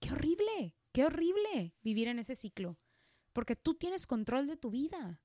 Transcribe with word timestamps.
qué 0.00 0.12
horrible, 0.12 0.74
qué 0.92 1.04
horrible 1.04 1.74
vivir 1.82 2.08
en 2.08 2.18
ese 2.18 2.36
ciclo, 2.36 2.78
porque 3.32 3.56
tú 3.56 3.74
tienes 3.74 4.06
control 4.06 4.46
de 4.46 4.56
tu 4.56 4.70
vida 4.70 5.20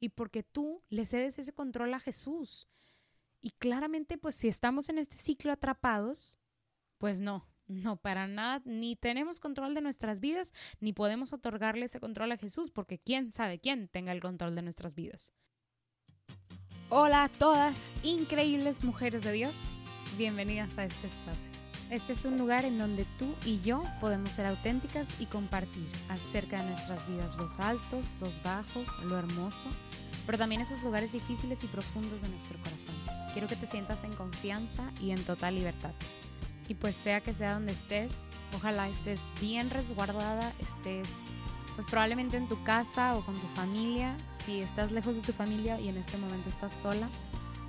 y 0.00 0.10
porque 0.10 0.42
tú 0.42 0.82
le 0.88 1.06
cedes 1.06 1.38
ese 1.38 1.52
control 1.52 1.94
a 1.94 2.00
Jesús. 2.00 2.68
Y 3.40 3.50
claramente, 3.50 4.18
pues 4.18 4.34
si 4.34 4.48
estamos 4.48 4.88
en 4.88 4.98
este 4.98 5.16
ciclo 5.16 5.52
atrapados, 5.52 6.38
pues 6.98 7.20
no, 7.20 7.46
no, 7.66 7.96
para 7.96 8.26
nada, 8.26 8.62
ni 8.64 8.96
tenemos 8.96 9.40
control 9.40 9.74
de 9.74 9.80
nuestras 9.80 10.20
vidas, 10.20 10.52
ni 10.80 10.92
podemos 10.92 11.32
otorgarle 11.32 11.86
ese 11.86 12.00
control 12.00 12.32
a 12.32 12.36
Jesús, 12.36 12.70
porque 12.70 12.98
quién 12.98 13.32
sabe 13.32 13.58
quién 13.58 13.88
tenga 13.88 14.12
el 14.12 14.20
control 14.20 14.54
de 14.54 14.62
nuestras 14.62 14.94
vidas. 14.94 15.32
Hola 16.88 17.24
a 17.24 17.28
todas, 17.28 17.92
increíbles 18.04 18.84
mujeres 18.84 19.24
de 19.24 19.32
Dios, 19.32 19.54
bienvenidas 20.16 20.78
a 20.78 20.84
este 20.84 21.08
espacio. 21.08 21.55
Este 21.90 22.14
es 22.14 22.24
un 22.24 22.36
lugar 22.36 22.64
en 22.64 22.78
donde 22.78 23.04
tú 23.16 23.32
y 23.44 23.60
yo 23.60 23.84
podemos 24.00 24.30
ser 24.30 24.46
auténticas 24.46 25.08
y 25.20 25.26
compartir 25.26 25.88
acerca 26.08 26.60
de 26.60 26.70
nuestras 26.70 27.06
vidas, 27.06 27.36
los 27.36 27.60
altos, 27.60 28.10
los 28.20 28.42
bajos, 28.42 28.88
lo 29.04 29.16
hermoso, 29.16 29.68
pero 30.26 30.36
también 30.36 30.60
esos 30.60 30.82
lugares 30.82 31.12
difíciles 31.12 31.62
y 31.62 31.68
profundos 31.68 32.22
de 32.22 32.28
nuestro 32.28 32.58
corazón. 32.58 32.94
Quiero 33.32 33.46
que 33.46 33.54
te 33.54 33.68
sientas 33.68 34.02
en 34.02 34.12
confianza 34.14 34.90
y 35.00 35.12
en 35.12 35.22
total 35.24 35.54
libertad. 35.54 35.92
Y 36.66 36.74
pues 36.74 36.96
sea 36.96 37.20
que 37.20 37.32
sea 37.32 37.54
donde 37.54 37.72
estés, 37.72 38.12
ojalá 38.56 38.88
estés 38.88 39.20
bien 39.40 39.70
resguardada, 39.70 40.52
estés 40.58 41.08
pues 41.76 41.86
probablemente 41.88 42.36
en 42.36 42.48
tu 42.48 42.60
casa 42.64 43.14
o 43.16 43.24
con 43.24 43.36
tu 43.36 43.46
familia. 43.48 44.16
Si 44.44 44.60
estás 44.60 44.90
lejos 44.90 45.14
de 45.14 45.22
tu 45.22 45.32
familia 45.32 45.78
y 45.78 45.88
en 45.88 45.98
este 45.98 46.16
momento 46.16 46.48
estás 46.48 46.72
sola, 46.72 47.08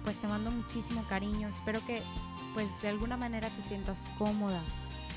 pues 0.08 0.22
te 0.22 0.28
mando 0.30 0.52
muchísimo 0.52 1.04
cariño. 1.10 1.50
Espero 1.50 1.86
que 1.86 2.02
pues 2.54 2.70
de 2.82 2.88
alguna 2.88 3.18
manera 3.18 3.50
te 3.50 3.62
sientas 3.68 4.10
cómoda 4.18 4.62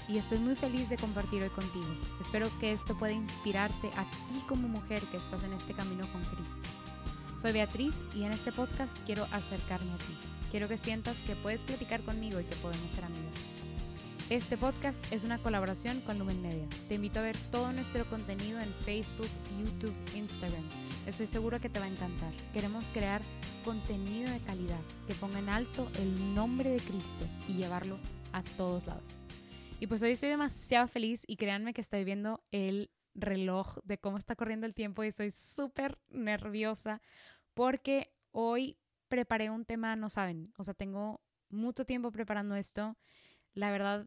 y 0.09 0.19
estoy 0.19 0.39
muy 0.39 0.57
feliz 0.57 0.89
de 0.89 0.97
compartir 0.97 1.45
hoy 1.45 1.51
contigo. 1.51 1.87
Espero 2.21 2.49
que 2.59 2.73
esto 2.73 2.99
pueda 2.99 3.13
inspirarte 3.13 3.87
a 3.97 4.03
ti 4.03 4.43
como 4.49 4.67
mujer 4.67 5.01
que 5.03 5.19
estás 5.19 5.45
en 5.45 5.53
este 5.53 5.75
camino 5.75 6.11
con 6.11 6.25
Cristo. 6.25 6.69
Soy 7.37 7.53
Beatriz 7.53 7.95
y 8.17 8.25
en 8.25 8.33
este 8.33 8.51
podcast 8.51 8.99
quiero 9.07 9.29
acercarme 9.31 9.93
a 9.93 9.99
ti. 9.99 10.19
Quiero 10.51 10.67
que 10.67 10.77
sientas 10.77 11.17
que 11.19 11.37
puedes 11.37 11.63
platicar 11.63 12.03
conmigo 12.03 12.41
y 12.41 12.45
que 12.45 12.57
podemos 12.57 12.91
ser 12.91 13.05
amigas. 13.05 13.47
Este 14.29 14.57
podcast 14.57 15.01
es 15.13 15.23
una 15.23 15.39
colaboración 15.39 16.01
con 16.01 16.19
Lumen 16.19 16.43
Media. 16.43 16.67
Te 16.89 16.97
invito 16.97 17.21
a 17.21 17.23
ver 17.23 17.37
todo 17.53 17.71
nuestro 17.73 18.11
contenido 18.11 18.59
en 18.59 18.75
Facebook, 18.85 19.31
YouTube, 19.57 19.95
Instagram. 20.17 20.65
Estoy 21.07 21.27
segura 21.27 21.59
que 21.59 21.69
te 21.69 21.81
va 21.81 21.87
a 21.87 21.89
encantar. 21.89 22.33
Queremos 22.53 22.91
crear 22.91 23.23
contenido 23.65 24.31
de 24.31 24.41
calidad 24.41 24.81
que 25.07 25.15
ponga 25.15 25.39
en 25.39 25.49
alto 25.49 25.91
el 25.99 26.35
nombre 26.35 26.71
de 26.71 26.79
Cristo 26.79 27.27
y 27.49 27.55
llevarlo 27.55 27.99
a 28.33 28.43
todos 28.43 28.87
lados. 28.87 29.25
Y 29.81 29.87
pues 29.87 30.03
hoy 30.03 30.13
estoy 30.13 30.29
demasiado 30.29 30.87
feliz 30.89 31.25
y 31.27 31.37
créanme 31.37 31.73
que 31.73 31.81
estoy 31.81 32.05
viendo 32.05 32.45
el 32.53 32.91
reloj 33.15 33.79
de 33.83 33.99
cómo 33.99 34.19
está 34.19 34.37
corriendo 34.37 34.67
el 34.67 34.75
tiempo 34.75 35.03
y 35.03 35.09
estoy 35.09 35.31
súper 35.31 35.99
nerviosa 36.11 37.01
porque 37.55 38.13
hoy 38.31 38.79
preparé 39.09 39.51
un 39.51 39.65
tema, 39.65 39.97
no 39.97 40.11
saben, 40.11 40.53
o 40.57 40.65
sea, 40.65 40.75
tengo 40.75 41.21
mucho 41.49 41.87
tiempo 41.87 42.13
preparando 42.13 42.55
esto. 42.55 42.97
La 43.55 43.71
verdad, 43.71 44.07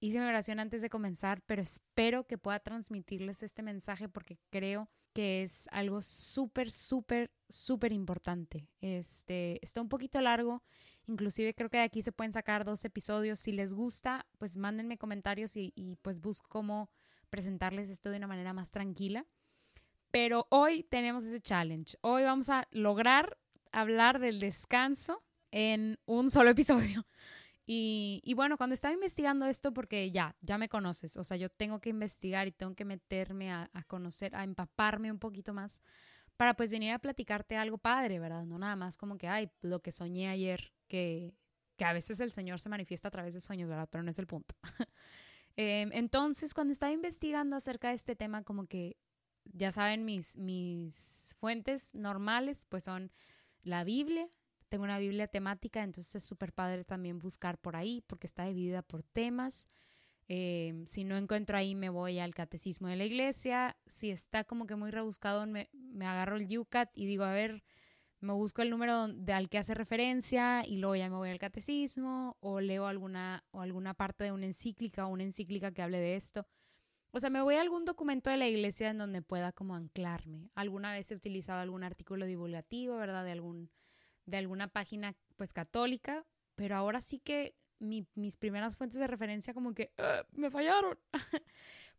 hice 0.00 0.18
mi 0.18 0.26
oración 0.26 0.58
antes 0.58 0.82
de 0.82 0.90
comenzar, 0.90 1.40
pero 1.46 1.62
espero 1.62 2.26
que 2.26 2.36
pueda 2.36 2.58
transmitirles 2.58 3.42
este 3.42 3.62
mensaje 3.62 4.08
porque 4.08 4.38
creo 4.50 4.90
que 5.12 5.42
es 5.42 5.68
algo 5.72 6.02
súper, 6.02 6.70
súper, 6.70 7.30
súper 7.48 7.92
importante. 7.92 8.68
Este, 8.80 9.58
está 9.62 9.80
un 9.80 9.88
poquito 9.88 10.20
largo, 10.20 10.62
inclusive 11.06 11.54
creo 11.54 11.70
que 11.70 11.78
de 11.78 11.84
aquí 11.84 12.02
se 12.02 12.12
pueden 12.12 12.32
sacar 12.32 12.64
dos 12.64 12.84
episodios. 12.84 13.40
Si 13.40 13.52
les 13.52 13.74
gusta, 13.74 14.26
pues 14.38 14.56
mándenme 14.56 14.98
comentarios 14.98 15.56
y, 15.56 15.72
y 15.74 15.96
pues 15.96 16.20
busco 16.20 16.48
cómo 16.48 16.90
presentarles 17.30 17.90
esto 17.90 18.10
de 18.10 18.18
una 18.18 18.26
manera 18.26 18.52
más 18.52 18.70
tranquila. 18.70 19.26
Pero 20.10 20.46
hoy 20.50 20.82
tenemos 20.84 21.24
ese 21.24 21.40
challenge. 21.40 21.96
Hoy 22.02 22.22
vamos 22.24 22.50
a 22.50 22.68
lograr 22.70 23.38
hablar 23.72 24.18
del 24.18 24.40
descanso 24.40 25.22
en 25.50 25.98
un 26.06 26.30
solo 26.30 26.50
episodio. 26.50 27.06
Y, 27.64 28.32
bueno, 28.34 28.56
cuando 28.56 28.74
estaba 28.74 28.92
investigando 28.92 29.46
esto, 29.46 29.72
porque 29.72 30.10
ya, 30.10 30.36
ya 30.40 30.58
me 30.58 30.68
conoces, 30.68 31.16
o 31.16 31.24
sea, 31.24 31.36
yo 31.36 31.48
tengo 31.48 31.80
que 31.80 31.90
investigar 31.90 32.48
y 32.48 32.52
tengo 32.52 32.74
que 32.74 32.84
meterme 32.84 33.52
a, 33.52 33.68
conocer, 33.86 34.34
a 34.34 34.42
empaparme 34.42 35.12
un 35.12 35.18
poquito 35.18 35.54
más 35.54 35.80
para 36.36 36.54
pues 36.54 36.72
venir 36.72 36.92
a 36.92 36.98
platicarte 36.98 37.56
algo 37.56 37.78
padre, 37.78 38.18
¿verdad? 38.18 38.44
No 38.44 38.58
nada 38.58 38.74
más 38.74 38.96
como 38.96 39.16
que, 39.16 39.28
ay, 39.28 39.50
lo 39.60 39.80
que 39.80 39.92
soñé 39.92 40.28
ayer, 40.28 40.72
que, 40.88 41.34
que 41.76 41.84
a 41.84 41.92
veces 41.92 42.18
el 42.20 42.32
Señor 42.32 42.58
se 42.58 42.68
manifiesta 42.68 43.08
a 43.08 43.10
través 43.12 43.32
de 43.32 43.40
sueños, 43.40 43.68
¿verdad? 43.68 43.88
Pero 43.90 44.02
no 44.02 44.10
es 44.10 44.18
el 44.18 44.26
punto. 44.26 44.54
Em, 45.54 45.90
entonces, 45.92 46.54
cuando 46.54 46.72
estaba 46.72 46.92
investigando 46.92 47.56
acerca 47.56 47.90
de 47.90 47.96
este 47.96 48.16
tema, 48.16 48.42
como 48.42 48.66
que, 48.66 48.96
ya 49.44 49.70
saben, 49.70 50.06
mis, 50.06 50.34
mis 50.38 51.34
fuentes 51.38 51.94
normales, 51.94 52.64
pues 52.70 52.84
son 52.84 53.12
la 53.62 53.84
Biblia, 53.84 54.26
tengo 54.72 54.84
una 54.84 54.98
Biblia 54.98 55.28
temática, 55.28 55.82
entonces 55.82 56.14
es 56.14 56.24
súper 56.24 56.54
padre 56.54 56.82
también 56.82 57.18
buscar 57.18 57.58
por 57.58 57.76
ahí 57.76 58.02
porque 58.06 58.26
está 58.26 58.46
dividida 58.46 58.80
por 58.80 59.02
temas. 59.02 59.68
Em, 60.28 60.86
si 60.86 61.04
no 61.04 61.18
encuentro 61.18 61.58
ahí, 61.58 61.74
me 61.74 61.90
voy 61.90 62.18
al 62.18 62.34
catecismo 62.34 62.88
de 62.88 62.96
la 62.96 63.04
iglesia. 63.04 63.76
Si 63.84 64.10
está 64.10 64.44
como 64.44 64.66
que 64.66 64.74
muy 64.74 64.90
rebuscado, 64.90 65.44
me, 65.46 65.68
me 65.74 66.06
agarro 66.06 66.38
el 66.38 66.58
UCAT 66.58 66.88
y 66.94 67.04
digo, 67.04 67.24
a 67.24 67.34
ver, 67.34 67.62
me 68.20 68.32
busco 68.32 68.62
el 68.62 68.70
número 68.70 69.08
al 69.34 69.48
que 69.50 69.58
hace 69.58 69.74
referencia 69.74 70.66
y 70.66 70.78
luego 70.78 70.96
ya 70.96 71.10
me 71.10 71.16
voy 71.16 71.28
al 71.28 71.38
catecismo 71.38 72.38
o 72.40 72.62
leo 72.62 72.86
alguna, 72.86 73.44
o 73.50 73.60
alguna 73.60 73.92
parte 73.92 74.24
de 74.24 74.32
una 74.32 74.46
encíclica 74.46 75.06
o 75.06 75.10
una 75.10 75.24
encíclica 75.24 75.72
que 75.72 75.82
hable 75.82 75.98
de 75.98 76.16
esto. 76.16 76.46
O 77.10 77.20
sea, 77.20 77.28
me 77.28 77.42
voy 77.42 77.56
a 77.56 77.60
algún 77.60 77.84
documento 77.84 78.30
de 78.30 78.38
la 78.38 78.48
iglesia 78.48 78.88
en 78.88 78.96
donde 78.96 79.20
pueda 79.20 79.52
como 79.52 79.74
anclarme. 79.74 80.48
Alguna 80.54 80.92
vez 80.92 81.10
he 81.10 81.14
utilizado 81.14 81.60
algún 81.60 81.84
artículo 81.84 82.24
divulgativo, 82.24 82.96
¿verdad? 82.96 83.22
De 83.22 83.32
algún 83.32 83.68
de 84.26 84.36
alguna 84.36 84.68
página 84.68 85.14
pues 85.36 85.52
católica, 85.52 86.24
pero 86.54 86.76
ahora 86.76 87.00
sí 87.00 87.18
que 87.18 87.54
mis 87.78 88.36
primeras 88.36 88.76
fuentes 88.76 89.00
de 89.00 89.06
referencia 89.06 89.54
como 89.54 89.74
que 89.74 89.92
ah, 89.98 90.24
me 90.32 90.50
fallaron, 90.50 90.98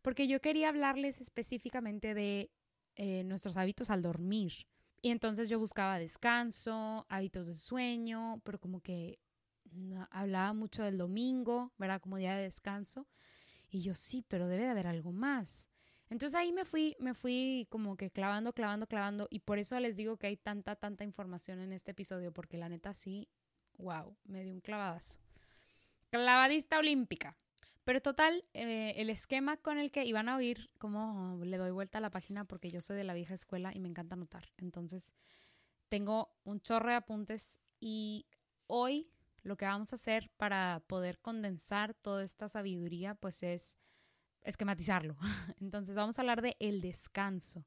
porque 0.02 0.26
yo 0.26 0.40
quería 0.40 0.70
hablarles 0.70 1.20
específicamente 1.20 2.14
de 2.14 2.50
eh, 2.96 3.24
nuestros 3.24 3.56
hábitos 3.56 3.90
al 3.90 4.02
dormir. 4.02 4.52
Y 5.02 5.10
entonces 5.10 5.50
yo 5.50 5.58
buscaba 5.58 5.98
descanso, 5.98 7.04
hábitos 7.10 7.46
de 7.46 7.54
sueño, 7.54 8.40
pero 8.42 8.58
como 8.58 8.80
que 8.80 9.18
hablaba 10.10 10.52
mucho 10.54 10.82
del 10.82 10.96
domingo, 10.96 11.72
¿verdad? 11.76 12.00
Como 12.00 12.16
día 12.16 12.36
de 12.36 12.44
descanso. 12.44 13.06
Y 13.68 13.82
yo 13.82 13.94
sí, 13.94 14.24
pero 14.26 14.48
debe 14.48 14.64
de 14.64 14.70
haber 14.70 14.86
algo 14.86 15.12
más. 15.12 15.68
Entonces 16.14 16.38
ahí 16.38 16.52
me 16.52 16.64
fui, 16.64 16.96
me 17.00 17.12
fui 17.12 17.66
como 17.70 17.96
que 17.96 18.08
clavando, 18.08 18.52
clavando, 18.52 18.86
clavando 18.86 19.26
y 19.30 19.40
por 19.40 19.58
eso 19.58 19.80
les 19.80 19.96
digo 19.96 20.16
que 20.16 20.28
hay 20.28 20.36
tanta, 20.36 20.76
tanta 20.76 21.02
información 21.02 21.58
en 21.58 21.72
este 21.72 21.90
episodio 21.90 22.32
porque 22.32 22.56
la 22.56 22.68
neta 22.68 22.94
sí, 22.94 23.28
wow, 23.78 24.16
me 24.22 24.44
dio 24.44 24.54
un 24.54 24.60
clavadazo. 24.60 25.18
Clavadista 26.10 26.78
olímpica. 26.78 27.36
Pero 27.82 28.00
total, 28.00 28.44
eh, 28.54 28.92
el 28.94 29.10
esquema 29.10 29.56
con 29.56 29.76
el 29.76 29.90
que 29.90 30.04
iban 30.04 30.28
a 30.28 30.36
oír, 30.36 30.70
como 30.78 31.40
le 31.44 31.56
doy 31.56 31.72
vuelta 31.72 31.98
a 31.98 32.00
la 32.00 32.10
página 32.10 32.44
porque 32.44 32.70
yo 32.70 32.80
soy 32.80 32.96
de 32.96 33.02
la 33.02 33.14
vieja 33.14 33.34
escuela 33.34 33.72
y 33.74 33.80
me 33.80 33.88
encanta 33.88 34.14
anotar. 34.14 34.52
Entonces, 34.58 35.12
tengo 35.88 36.32
un 36.44 36.60
chorro 36.60 36.90
de 36.90 36.94
apuntes 36.94 37.58
y 37.80 38.28
hoy 38.68 39.10
lo 39.42 39.56
que 39.56 39.64
vamos 39.64 39.92
a 39.92 39.96
hacer 39.96 40.30
para 40.36 40.80
poder 40.86 41.18
condensar 41.18 41.92
toda 41.92 42.22
esta 42.22 42.48
sabiduría, 42.48 43.16
pues 43.16 43.42
es 43.42 43.76
esquematizarlo. 44.44 45.16
Entonces 45.60 45.96
vamos 45.96 46.18
a 46.18 46.22
hablar 46.22 46.42
de 46.42 46.56
el 46.60 46.80
descanso, 46.80 47.66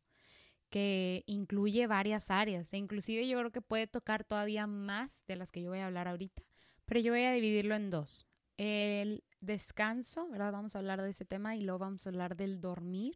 que 0.70 1.24
incluye 1.28 1.88
varias 1.88 2.30
áreas 2.30 2.74
e 2.74 2.78
inclusive 2.78 3.28
yo 3.28 3.38
creo 3.40 3.52
que 3.52 3.62
puede 3.62 3.88
tocar 3.88 4.24
todavía 4.24 4.68
más 4.68 5.24
de 5.28 5.36
las 5.36 5.52
que 5.52 5.62
yo 5.62 5.70
voy 5.70 5.80
a 5.80 5.88
hablar 5.88 6.08
ahorita, 6.08 6.44
pero 6.86 7.00
yo 7.00 7.12
voy 7.12 7.24
a 7.24 7.32
dividirlo 7.32 7.76
en 7.76 7.90
dos. 7.90 8.28
El 8.58 9.24
descanso, 9.40 10.28
¿verdad? 10.30 10.52
Vamos 10.52 10.76
a 10.76 10.80
hablar 10.80 11.02
de 11.02 11.10
ese 11.10 11.26
tema 11.26 11.56
y 11.56 11.62
luego 11.62 11.80
vamos 11.80 12.06
a 12.06 12.10
hablar 12.10 12.36
del 12.36 12.60
dormir, 12.60 13.16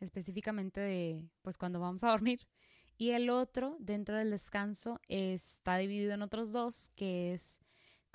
específicamente 0.00 0.80
de 0.80 1.28
pues 1.42 1.58
cuando 1.58 1.80
vamos 1.80 2.04
a 2.04 2.10
dormir. 2.10 2.46
Y 2.96 3.10
el 3.10 3.30
otro, 3.30 3.76
dentro 3.78 4.16
del 4.16 4.30
descanso, 4.30 5.00
está 5.08 5.76
dividido 5.76 6.14
en 6.14 6.22
otros 6.22 6.52
dos, 6.52 6.90
que 6.96 7.32
es 7.32 7.60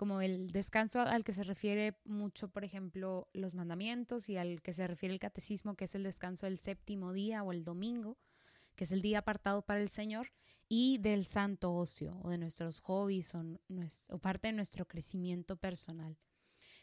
como 0.03 0.19
el 0.19 0.51
descanso 0.51 0.99
al 0.99 1.23
que 1.23 1.31
se 1.31 1.45
refiere 1.45 1.97
mucho, 2.03 2.49
por 2.49 2.65
ejemplo, 2.65 3.29
los 3.31 3.55
mandamientos 3.55 4.27
y 4.27 4.35
al 4.35 4.61
que 4.61 4.73
se 4.73 4.85
refiere 4.85 5.13
el 5.13 5.19
catecismo, 5.21 5.77
que 5.77 5.85
es 5.85 5.95
el 5.95 6.03
descanso 6.03 6.45
del 6.45 6.57
séptimo 6.57 7.13
día 7.13 7.41
o 7.41 7.53
el 7.53 7.63
domingo, 7.63 8.17
que 8.75 8.83
es 8.83 8.91
el 8.91 9.01
día 9.01 9.19
apartado 9.19 9.61
para 9.61 9.79
el 9.79 9.87
Señor, 9.87 10.33
y 10.67 10.97
del 10.97 11.23
santo 11.23 11.73
ocio 11.73 12.19
o 12.21 12.29
de 12.29 12.37
nuestros 12.37 12.81
hobbies 12.81 13.33
o, 13.33 14.19
parte 14.19 14.49
de 14.49 14.51
nuestro 14.51 14.85
crecimiento 14.85 15.55
personal. 15.55 16.17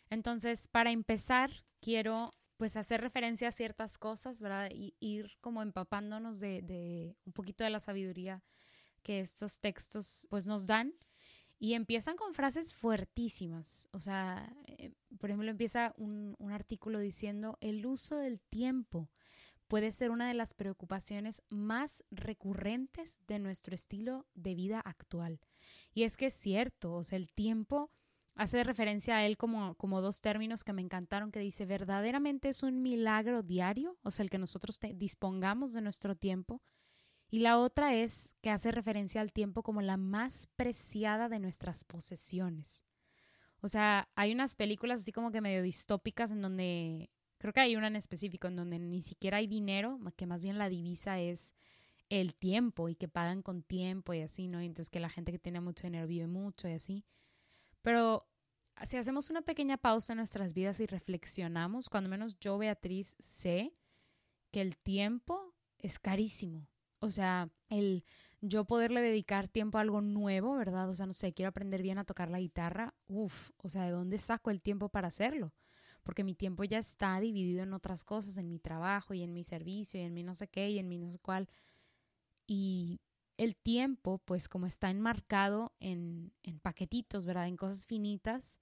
Entonces, 0.08 0.66
para 0.66 0.90
empezar, 0.90 1.50
quiero 1.78 2.32
pues 2.56 2.74
hacer 2.78 3.02
referencia 3.02 3.48
a 3.48 3.52
ciertas 3.52 3.98
cosas, 3.98 4.40
¿verdad? 4.40 4.70
Y 4.72 4.96
ir 4.98 5.36
como 5.42 5.60
empapándonos 5.60 6.40
de, 6.40 6.62
de 6.62 7.18
un 7.26 7.34
poquito 7.34 7.64
de 7.64 7.70
la 7.70 7.80
sabiduría 7.80 8.42
que 9.02 9.20
estos 9.20 9.60
textos 9.60 10.26
pues 10.30 10.46
nos 10.46 10.66
dan 10.66 10.94
Y 11.60 11.74
empiezan 11.74 12.16
con 12.16 12.34
frases 12.34 12.74
fuertísimas. 12.74 13.86
O 13.92 14.00
sea, 14.00 14.52
eh, 14.66 14.92
por 15.18 15.30
ejemplo, 15.30 15.50
empieza 15.50 15.94
un, 15.96 16.34
un 16.38 16.50
artículo 16.50 16.98
diciendo, 16.98 17.58
el 17.60 17.86
uso 17.86 18.16
del 18.16 18.40
tiempo 18.40 19.10
puede 19.68 19.92
ser 19.92 20.10
una 20.10 20.26
de 20.26 20.34
las 20.34 20.52
preocupaciones 20.52 21.42
más 21.48 22.02
recurrentes 22.10 23.20
de 23.28 23.38
nuestro 23.38 23.72
estilo 23.72 24.26
de 24.34 24.56
vida 24.56 24.80
actual. 24.80 25.38
Y 25.94 26.02
es 26.02 26.16
que 26.16 26.26
es 26.26 26.34
cierto, 26.34 26.94
o 26.94 27.04
sea, 27.04 27.16
el 27.16 27.30
tiempo 27.30 27.92
hace 28.34 28.64
referencia 28.64 29.16
a 29.16 29.26
él 29.26 29.36
como, 29.36 29.76
como 29.76 30.00
dos 30.00 30.22
términos 30.22 30.64
que 30.64 30.72
me 30.72 30.82
encantaron, 30.82 31.30
que 31.30 31.38
dice, 31.38 31.66
verdaderamente 31.66 32.48
es 32.48 32.62
un 32.64 32.82
milagro 32.82 33.42
diario, 33.42 33.96
o 34.02 34.10
sea, 34.10 34.24
el 34.24 34.30
que 34.30 34.38
nosotros 34.38 34.80
dispongamos 34.94 35.72
de 35.72 35.82
nuestro 35.82 36.16
tiempo. 36.16 36.62
Y 37.30 37.38
la 37.38 37.58
otra 37.58 37.94
es 37.94 38.32
que 38.42 38.50
hace 38.50 38.72
referencia 38.72 39.20
al 39.20 39.32
tiempo 39.32 39.62
como 39.62 39.80
la 39.82 39.96
más 39.96 40.48
preciada 40.56 41.28
de 41.28 41.38
nuestras 41.38 41.84
posesiones. 41.84 42.84
O 43.60 43.68
sea, 43.68 44.08
hay 44.16 44.32
unas 44.32 44.54
películas 44.54 45.02
así 45.02 45.12
como 45.12 45.30
que 45.30 45.40
medio 45.40 45.62
distópicas 45.62 46.30
en 46.32 46.42
donde, 46.42 47.10
creo 47.38 47.52
que 47.52 47.60
hay 47.60 47.76
una 47.76 47.86
en 47.86 47.96
específico, 47.96 48.48
en 48.48 48.56
donde 48.56 48.78
ni 48.78 49.02
siquiera 49.02 49.36
hay 49.36 49.46
dinero, 49.46 50.00
que 50.16 50.26
más 50.26 50.42
bien 50.42 50.58
la 50.58 50.68
divisa 50.68 51.20
es 51.20 51.54
el 52.08 52.34
tiempo 52.34 52.88
y 52.88 52.96
que 52.96 53.06
pagan 53.06 53.42
con 53.42 53.62
tiempo 53.62 54.12
y 54.12 54.22
así, 54.22 54.48
¿no? 54.48 54.60
Y 54.60 54.66
entonces 54.66 54.90
que 54.90 54.98
la 54.98 55.10
gente 55.10 55.30
que 55.30 55.38
tiene 55.38 55.60
mucho 55.60 55.86
dinero 55.86 56.08
vive 56.08 56.26
mucho 56.26 56.68
y 56.68 56.72
así. 56.72 57.04
Pero 57.82 58.26
si 58.84 58.96
hacemos 58.96 59.30
una 59.30 59.42
pequeña 59.42 59.76
pausa 59.76 60.14
en 60.14 60.18
nuestras 60.18 60.54
vidas 60.54 60.80
y 60.80 60.86
reflexionamos, 60.86 61.88
cuando 61.88 62.10
menos 62.10 62.38
yo, 62.40 62.58
Beatriz, 62.58 63.14
sé 63.18 63.72
que 64.50 64.62
el 64.62 64.76
tiempo 64.76 65.54
es 65.78 65.98
carísimo. 65.98 66.66
O 67.00 67.10
sea, 67.10 67.48
el 67.68 68.04
yo 68.42 68.64
poderle 68.64 69.00
dedicar 69.02 69.48
tiempo 69.48 69.78
a 69.78 69.82
algo 69.82 70.00
nuevo, 70.00 70.56
¿verdad? 70.56 70.88
O 70.88 70.94
sea, 70.94 71.06
no 71.06 71.12
sé, 71.12 71.32
quiero 71.34 71.50
aprender 71.50 71.82
bien 71.82 71.98
a 71.98 72.04
tocar 72.04 72.30
la 72.30 72.40
guitarra. 72.40 72.94
Uf, 73.06 73.50
o 73.58 73.68
sea, 73.68 73.84
¿de 73.84 73.90
dónde 73.90 74.18
saco 74.18 74.50
el 74.50 74.62
tiempo 74.62 74.88
para 74.88 75.08
hacerlo? 75.08 75.52
Porque 76.02 76.24
mi 76.24 76.34
tiempo 76.34 76.64
ya 76.64 76.78
está 76.78 77.20
dividido 77.20 77.62
en 77.62 77.74
otras 77.74 78.04
cosas, 78.04 78.38
en 78.38 78.48
mi 78.48 78.58
trabajo 78.58 79.12
y 79.14 79.22
en 79.22 79.34
mi 79.34 79.44
servicio 79.44 80.00
y 80.00 80.04
en 80.04 80.14
mi 80.14 80.22
no 80.22 80.34
sé 80.34 80.48
qué 80.48 80.70
y 80.70 80.78
en 80.78 80.88
mi 80.88 80.98
no 80.98 81.12
sé 81.12 81.18
cuál. 81.18 81.48
Y 82.46 83.00
el 83.36 83.56
tiempo, 83.56 84.18
pues 84.18 84.48
como 84.48 84.66
está 84.66 84.90
enmarcado 84.90 85.72
en, 85.80 86.32
en 86.42 86.58
paquetitos, 86.60 87.24
¿verdad? 87.24 87.46
En 87.48 87.56
cosas 87.56 87.86
finitas, 87.86 88.58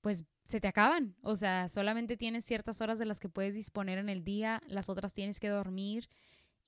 pues 0.00 0.24
se 0.44 0.60
te 0.60 0.68
acaban. 0.68 1.16
O 1.22 1.36
sea, 1.36 1.68
solamente 1.68 2.16
tienes 2.16 2.44
ciertas 2.44 2.80
horas 2.80 2.98
de 2.98 3.06
las 3.06 3.20
que 3.20 3.28
puedes 3.30 3.54
disponer 3.54 3.98
en 3.98 4.08
el 4.08 4.24
día, 4.24 4.62
las 4.68 4.88
otras 4.88 5.14
tienes 5.14 5.40
que 5.40 5.48
dormir 5.48 6.08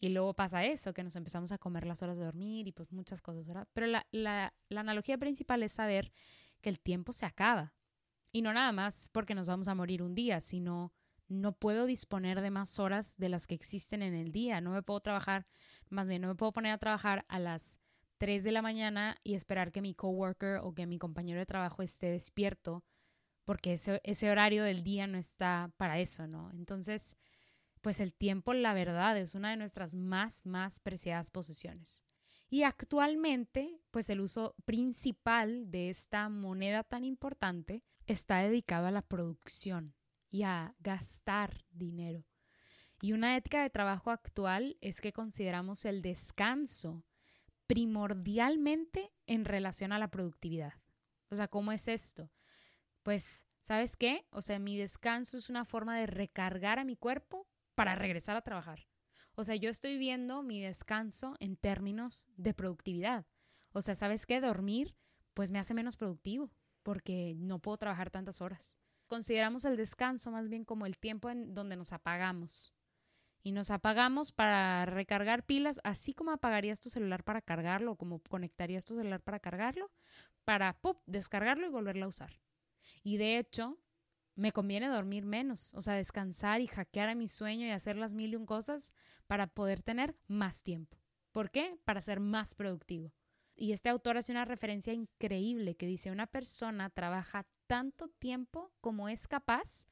y 0.05 0.11
luego 0.11 0.35
pasa 0.35 0.63
eso, 0.67 0.93
que 0.93 1.03
nos 1.03 1.17
empezamos 1.17 1.51
a 1.51 1.57
comer 1.57 1.87
las 1.87 2.03
horas 2.03 2.19
de 2.19 2.25
dormir 2.25 2.69
y 2.69 2.73
pues 2.73 2.93
muchas 2.93 3.23
cosas, 3.23 3.47
¿verdad? 3.47 3.67
Pero 3.73 3.87
la, 3.87 4.07
la, 4.11 4.53
analogía 4.69 5.17
principal 5.17 5.63
es 5.63 5.73
saber 5.73 6.13
que 6.61 6.69
el 6.69 6.79
tiempo 6.79 7.15
se 7.15 7.25
acaba. 7.25 7.73
Y 8.31 8.43
no 8.43 8.53
nada 8.53 8.71
más 8.73 9.09
porque 9.09 9.35
nos 9.35 9.49
vamos 9.49 9.67
a 9.67 9.75
morir 9.75 10.03
un 10.03 10.15
día, 10.15 10.43
sino 10.43 10.93
no 11.27 11.53
puedo 11.53 11.87
disponer 11.87 12.43
de 12.43 12.51
más 12.51 12.79
horas 12.79 13.17
de 13.17 13.31
las 13.31 13.47
que 13.47 13.55
existen 13.55 14.03
en 14.03 14.13
el 14.13 14.31
día. 14.31 14.61
No 14.61 14.73
me 14.73 14.83
puedo 14.83 15.01
trabajar, 15.01 15.47
más 15.89 16.07
bien, 16.07 16.21
no 16.21 16.29
me 16.29 16.35
puedo 16.35 16.53
poner 16.53 16.73
a 16.73 16.79
trabajar 16.79 17.25
a 17.29 17.39
las 17.39 17.81
3 18.19 18.45
de 18.45 18.53
la 18.53 18.61
mañana 18.61 19.17
y 19.25 19.33
esperar 19.33 19.73
que 19.73 19.81
mi 19.81 19.95
coworker 19.95 20.59
o 20.63 20.75
que 20.75 20.85
mi 20.87 20.99
compañero 20.99 21.39
de 21.39 21.47
trabajo 21.47 21.83
esté 21.83 22.11
despierto, 22.11 22.85
porque 23.47 23.73
ese, 23.73 24.03
ese 24.05 24.31
horario 24.31 24.65
del 24.65 24.85
día 24.85 25.07
no 25.07 25.17
está 25.17 25.73
para 25.79 25.99
eso, 25.99 26.27
¿no? 26.27 26.51
Entonces, 26.51 27.17
pues 27.85 28.01
el 28.01 28.15
tiempo, 28.15 28.55
la 28.55 28.73
verdad, 28.73 29.19
es 29.19 29.35
una 29.35 29.51
de 29.51 29.59
nuestras 29.59 29.95
más, 29.95 30.47
más 30.47 30.81
preciadas 30.81 31.31
posesiones. 31.31 32.03
Y 32.49 32.63
actualmente, 32.63 33.79
pues 33.91 34.09
el 34.09 34.23
uso 34.23 34.55
principal 34.65 35.71
de 35.71 35.91
esta 35.91 36.31
moneda 36.31 36.83
tan 36.83 37.05
importante 37.05 37.85
está 38.07 38.39
dedicado 38.39 38.87
a 38.87 38.91
la 38.91 39.03
producción 39.03 39.95
y 40.31 40.45
a 40.45 40.75
gastar 40.79 41.63
dinero. 41.73 42.25
Y 43.03 43.13
una 43.13 43.37
ética 43.37 43.63
de 43.63 43.69
trabajo 43.69 44.11
actual 44.11 44.79
es 44.81 45.03
que 45.03 45.13
consideramos 45.13 45.85
el 45.85 46.01
descanso 46.01 47.05
primordialmente 47.67 49.13
en 49.27 49.45
relación 49.45 49.93
a 49.93 49.99
la 49.99 50.09
productividad. 50.09 50.73
O 51.29 51.37
sea, 51.37 51.49
¿cómo 51.49 51.71
es 51.71 51.87
esto? 51.89 52.33
Pues, 53.03 53.45
¿sabes 53.61 53.95
qué? 53.95 54.27
O 54.31 54.41
sea, 54.41 54.59
mi 54.59 54.79
descanso 54.79 55.37
es 55.37 55.51
una 55.51 55.67
forma 55.67 55.99
de 55.99 56.07
recargar 56.07 56.79
a 56.79 56.85
mi 56.87 56.97
cuerpo 56.97 57.47
para 57.75 57.95
regresar 57.95 58.37
a 58.37 58.43
trabajar. 58.43 58.87
O 59.35 59.45
sea, 59.45 59.57
yo 59.57 59.71
estoy 59.71 59.99
viendo 59.99 60.43
mi 60.43 60.61
descanso 60.61 61.35
en 61.41 61.57
términos 61.57 62.29
de 62.37 62.55
productividad. 62.55 63.27
O 63.73 63.83
sea, 63.83 63.95
¿sabes 63.95 64.27
qué? 64.27 64.41
Dormir, 64.41 64.95
pues 65.35 65.51
me 65.51 65.59
hace 65.59 65.75
menos 65.75 65.97
productivo 65.97 66.53
porque 66.83 67.35
no 67.37 67.59
puedo 67.59 67.79
trabajar 67.79 68.11
tantas 68.11 68.41
horas 68.41 68.79
consideramos 69.07 69.65
el 69.65 69.77
descanso 69.77 70.31
más 70.31 70.49
bien 70.49 70.65
como 70.65 70.87
el 70.87 70.99
tiempo 70.99 71.31
en 71.31 71.55
donde 71.55 71.77
nos 71.77 71.93
apagamos. 71.93 72.75
Y 73.43 73.53
nos 73.53 73.71
apagamos 73.71 74.33
para 74.33 74.87
recargar 74.87 75.45
pilas, 75.45 75.79
así 75.85 76.15
como 76.15 76.31
apagarías 76.31 76.81
tu 76.81 76.89
celular 76.89 77.25
para 77.25 77.43
cargarlo, 77.43 77.95
como 77.97 78.21
conectarías 78.21 78.87
tu 78.87 78.95
celular 78.95 79.21
para 79.21 79.39
cargarlo, 79.39 79.93
para 80.45 80.81
¡pum! 80.81 80.97
descargarlo 81.07 81.67
y 81.67 81.71
volverlo 81.71 82.07
a 82.07 82.09
usar. 82.09 82.41
Y 83.03 83.19
de 83.19 83.39
hecho, 83.39 83.79
me 84.37 84.53
conviene 84.53 84.89
dormir 84.89 85.25
menos, 85.25 85.75
o 85.75 85.83
sea, 85.83 85.95
descansar 85.95 86.61
y 86.61 86.67
hackear 86.67 87.09
a 87.09 87.15
mi 87.15 87.29
sueño 87.29 87.67
y 87.67 87.71
hacer 87.71 87.97
las 87.97 88.15
mil 88.15 88.33
y 88.33 88.37
un 88.37 88.47
cosas 88.47 88.93
para 89.27 89.47
poder 89.47 89.83
tener 89.83 90.17
más 90.27 90.63
tiempo. 90.63 90.99
¿Por 91.33 91.51
qué? 91.51 91.79
Para 91.85 92.01
ser 92.01 92.21
más 92.21 92.55
productivo. 92.55 93.13
Y 93.57 93.73
este 93.73 93.89
autor 93.89 94.17
hace 94.17 94.33
una 94.33 94.45
referencia 94.45 94.93
increíble 94.93 95.77
que 95.77 95.87
dice, 95.87 96.11
una 96.11 96.27
persona 96.27 96.91
trabaja 96.91 97.47
tanto 97.67 98.09
tiempo 98.09 98.73
como 98.81 99.09
es 99.09 99.29
capaz, 99.29 99.87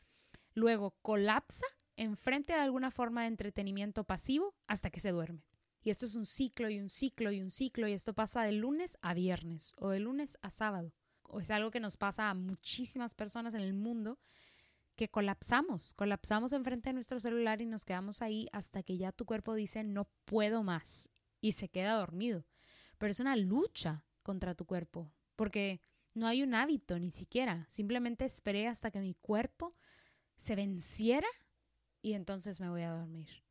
luego 0.54 0.96
colapsa 1.02 1.66
enfrente 1.96 2.52
de 2.52 2.60
alguna 2.60 2.90
forma 2.90 3.22
de 3.22 3.28
entretenimiento 3.28 4.04
pasivo 4.04 4.54
hasta 4.66 4.90
que 4.90 5.00
se 5.00 5.10
duerme. 5.10 5.44
Y 5.84 5.90
esto 5.90 6.06
es 6.06 6.14
un 6.14 6.26
ciclo 6.26 6.70
y 6.70 6.78
un 6.80 6.90
ciclo 6.90 7.32
y 7.32 7.40
un 7.40 7.50
ciclo 7.50 7.88
y 7.88 7.92
esto 7.92 8.14
pasa 8.14 8.42
de 8.42 8.52
lunes 8.52 8.98
a 9.02 9.14
viernes 9.14 9.74
o 9.78 9.90
de 9.90 10.00
lunes 10.00 10.38
a 10.42 10.50
sábado. 10.50 10.92
O 11.32 11.40
es 11.40 11.50
algo 11.50 11.70
que 11.70 11.80
nos 11.80 11.96
pasa 11.96 12.28
a 12.28 12.34
muchísimas 12.34 13.14
personas 13.14 13.54
en 13.54 13.62
el 13.62 13.72
mundo 13.72 14.18
que 14.96 15.08
colapsamos, 15.08 15.94
colapsamos 15.94 16.52
enfrente 16.52 16.90
de 16.90 16.92
nuestro 16.92 17.18
celular 17.20 17.62
y 17.62 17.66
nos 17.66 17.86
quedamos 17.86 18.20
ahí 18.20 18.48
hasta 18.52 18.82
que 18.82 18.98
ya 18.98 19.12
tu 19.12 19.24
cuerpo 19.24 19.54
dice 19.54 19.82
no 19.82 20.04
puedo 20.26 20.62
más 20.62 21.08
y 21.40 21.52
se 21.52 21.70
queda 21.70 21.94
dormido. 21.94 22.44
Pero 22.98 23.10
es 23.10 23.18
una 23.18 23.34
lucha 23.36 24.04
contra 24.22 24.54
tu 24.54 24.66
cuerpo, 24.66 25.10
porque 25.34 25.80
no 26.12 26.26
hay 26.26 26.42
un 26.42 26.54
hábito 26.54 26.98
ni 26.98 27.10
siquiera. 27.10 27.66
Simplemente 27.70 28.26
esperé 28.26 28.68
hasta 28.68 28.90
que 28.90 29.00
mi 29.00 29.14
cuerpo 29.14 29.74
se 30.36 30.54
venciera 30.54 31.28
y 32.02 32.12
entonces 32.12 32.60
me 32.60 32.68
voy 32.68 32.82
a 32.82 32.92
dormir. 32.92 33.42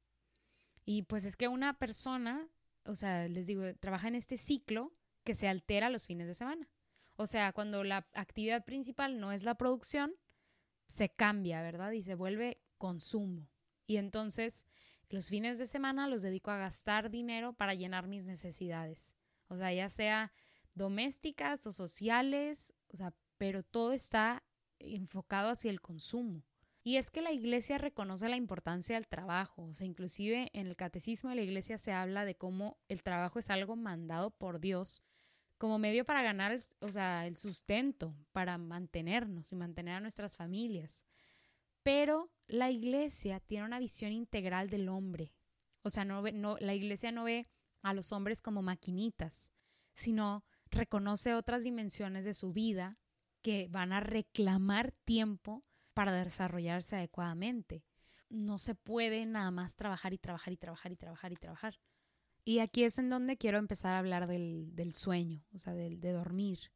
Y 0.85 1.01
pues 1.01 1.25
es 1.25 1.35
que 1.35 1.47
una 1.47 1.79
persona, 1.79 2.47
o 2.85 2.93
sea, 2.93 3.27
les 3.27 3.47
digo, 3.47 3.63
trabaja 3.79 4.07
en 4.07 4.15
este 4.15 4.37
ciclo 4.37 4.93
que 5.23 5.33
se 5.33 5.47
altera 5.47 5.89
los 5.89 6.05
fines 6.05 6.27
de 6.27 6.35
semana. 6.35 6.69
O 7.21 7.27
sea, 7.27 7.53
cuando 7.53 7.83
la 7.83 8.07
actividad 8.13 8.65
principal 8.65 9.19
no 9.19 9.31
es 9.31 9.43
la 9.43 9.53
producción, 9.53 10.11
se 10.87 11.09
cambia, 11.09 11.61
¿verdad? 11.61 11.91
Y 11.91 12.01
se 12.01 12.15
vuelve 12.15 12.59
consumo. 12.79 13.47
Y 13.85 13.97
entonces 13.97 14.65
los 15.07 15.29
fines 15.29 15.59
de 15.59 15.67
semana 15.67 16.07
los 16.07 16.23
dedico 16.23 16.49
a 16.49 16.57
gastar 16.57 17.11
dinero 17.11 17.53
para 17.53 17.75
llenar 17.75 18.07
mis 18.07 18.25
necesidades. 18.25 19.15
O 19.49 19.57
sea, 19.57 19.71
ya 19.71 19.87
sea 19.87 20.33
domésticas 20.73 21.67
o 21.67 21.71
sociales, 21.71 22.73
o 22.87 22.97
sea, 22.97 23.13
pero 23.37 23.61
todo 23.61 23.91
está 23.91 24.41
enfocado 24.79 25.49
hacia 25.49 25.69
el 25.69 25.79
consumo. 25.79 26.41
Y 26.83 26.97
es 26.97 27.11
que 27.11 27.21
la 27.21 27.31
iglesia 27.31 27.77
reconoce 27.77 28.29
la 28.29 28.35
importancia 28.35 28.95
del 28.95 29.07
trabajo, 29.07 29.65
o 29.65 29.73
sea, 29.75 29.85
inclusive 29.85 30.49
en 30.53 30.65
el 30.65 30.75
catecismo 30.75 31.29
de 31.29 31.35
la 31.35 31.43
iglesia 31.43 31.77
se 31.77 31.91
habla 31.91 32.25
de 32.25 32.33
cómo 32.33 32.79
el 32.87 33.03
trabajo 33.03 33.37
es 33.37 33.51
algo 33.51 33.75
mandado 33.75 34.31
por 34.31 34.59
Dios 34.59 35.03
como 35.61 35.77
medio 35.77 36.05
para 36.05 36.23
ganar, 36.23 36.59
o 36.79 36.89
sea, 36.89 37.27
el 37.27 37.37
sustento, 37.37 38.15
para 38.31 38.57
mantenernos 38.57 39.51
y 39.51 39.55
mantener 39.55 39.93
a 39.93 39.99
nuestras 39.99 40.35
familias. 40.35 41.05
Pero 41.83 42.31
la 42.47 42.71
iglesia 42.71 43.39
tiene 43.41 43.65
una 43.65 43.77
visión 43.77 44.11
integral 44.11 44.71
del 44.71 44.89
hombre. 44.89 45.35
O 45.83 45.91
sea, 45.91 46.03
no, 46.03 46.23
no, 46.33 46.57
la 46.59 46.73
iglesia 46.73 47.11
no 47.11 47.25
ve 47.25 47.45
a 47.83 47.93
los 47.93 48.11
hombres 48.11 48.41
como 48.41 48.63
maquinitas, 48.63 49.51
sino 49.93 50.43
reconoce 50.71 51.35
otras 51.35 51.63
dimensiones 51.63 52.25
de 52.25 52.33
su 52.33 52.53
vida 52.53 52.97
que 53.43 53.67
van 53.69 53.93
a 53.93 53.99
reclamar 53.99 54.93
tiempo 55.05 55.63
para 55.93 56.11
desarrollarse 56.11 56.95
adecuadamente. 56.95 57.85
No 58.29 58.57
se 58.57 58.73
puede 58.73 59.27
nada 59.27 59.51
más 59.51 59.75
trabajar 59.75 60.11
y 60.11 60.17
trabajar 60.17 60.53
y 60.53 60.57
trabajar 60.57 60.91
y 60.91 60.95
trabajar 60.95 61.31
y 61.31 61.35
trabajar. 61.35 61.79
Y 62.43 62.59
aquí 62.59 62.83
es 62.83 62.97
en 62.97 63.09
donde 63.09 63.37
quiero 63.37 63.59
empezar 63.59 63.93
a 63.93 63.99
hablar 63.99 64.27
del, 64.27 64.93
sueño, 64.93 65.43
o 65.53 65.59
sea, 65.59 65.73
del, 65.73 65.99
de 65.99 66.11
dormir. 66.11 66.71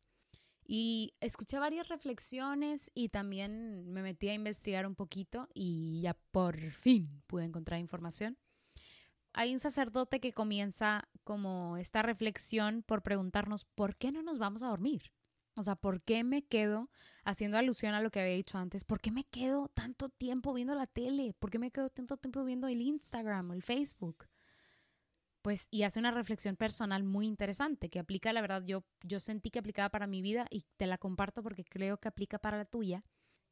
Y 0.67 1.13
escuché 1.19 1.59
varias 1.59 1.89
reflexiones 1.89 2.91
y 2.93 3.09
también 3.09 3.91
me 3.91 4.01
metí 4.01 4.29
a 4.29 4.33
investigar 4.33 4.87
un 4.87 4.95
poquito 4.95 5.47
y 5.53 6.01
ya 6.01 6.15
por 6.31 6.57
fin 6.71 7.23
pude 7.27 7.45
encontrar 7.45 7.79
información 7.79 8.37
hay 9.35 9.53
un 9.53 9.59
sacerdote 9.59 10.21
que 10.21 10.33
comienza 10.33 11.09
como 11.23 11.75
esta 11.77 12.01
reflexión 12.01 12.83
por 12.83 13.03
preguntarnos, 13.03 13.65
¿por 13.65 13.97
qué 13.97 14.11
no 14.11 14.23
nos 14.23 14.39
vamos 14.39 14.63
a 14.63 14.67
dormir? 14.67 15.11
O 15.57 15.61
sea, 15.61 15.75
¿por 15.75 16.01
qué 16.03 16.23
me 16.23 16.45
quedo, 16.45 16.89
haciendo 17.25 17.57
alusión 17.57 17.93
a 17.93 18.01
lo 18.01 18.11
que 18.11 18.21
había 18.21 18.33
dicho 18.33 18.57
antes, 18.57 18.85
¿por 18.85 19.01
qué 19.01 19.11
me 19.11 19.25
quedo 19.25 19.67
tanto 19.69 20.09
tiempo 20.09 20.53
viendo 20.53 20.73
la 20.73 20.87
tele? 20.87 21.33
¿Por 21.33 21.51
qué 21.51 21.59
me 21.59 21.71
quedo 21.71 21.89
tanto 21.89 22.17
tiempo 22.17 22.43
viendo 22.45 22.67
el 22.67 22.81
Instagram 22.81 23.51
el 23.51 23.61
Facebook? 23.61 24.25
Pues, 25.45 25.67
y 25.69 25.83
hace 25.83 25.99
una 25.99 26.09
reflexión 26.09 26.55
personal 26.55 27.03
muy 27.03 27.27
interesante 27.27 27.87
que 27.87 27.99
aplica, 27.99 28.33
la 28.33 28.41
verdad, 28.41 28.63
yo, 28.65 28.83
yo 29.03 29.19
sentí 29.19 29.51
que 29.51 29.59
aplicaba 29.59 29.89
para 29.89 30.07
mi 30.07 30.23
vida 30.23 30.47
y 30.49 30.65
te 30.75 30.87
la 30.87 30.97
comparto 30.97 31.43
porque 31.43 31.63
creo 31.63 31.99
que 31.99 32.07
aplica 32.07 32.39
para 32.39 32.57
la 32.57 32.65
tuya. 32.65 33.03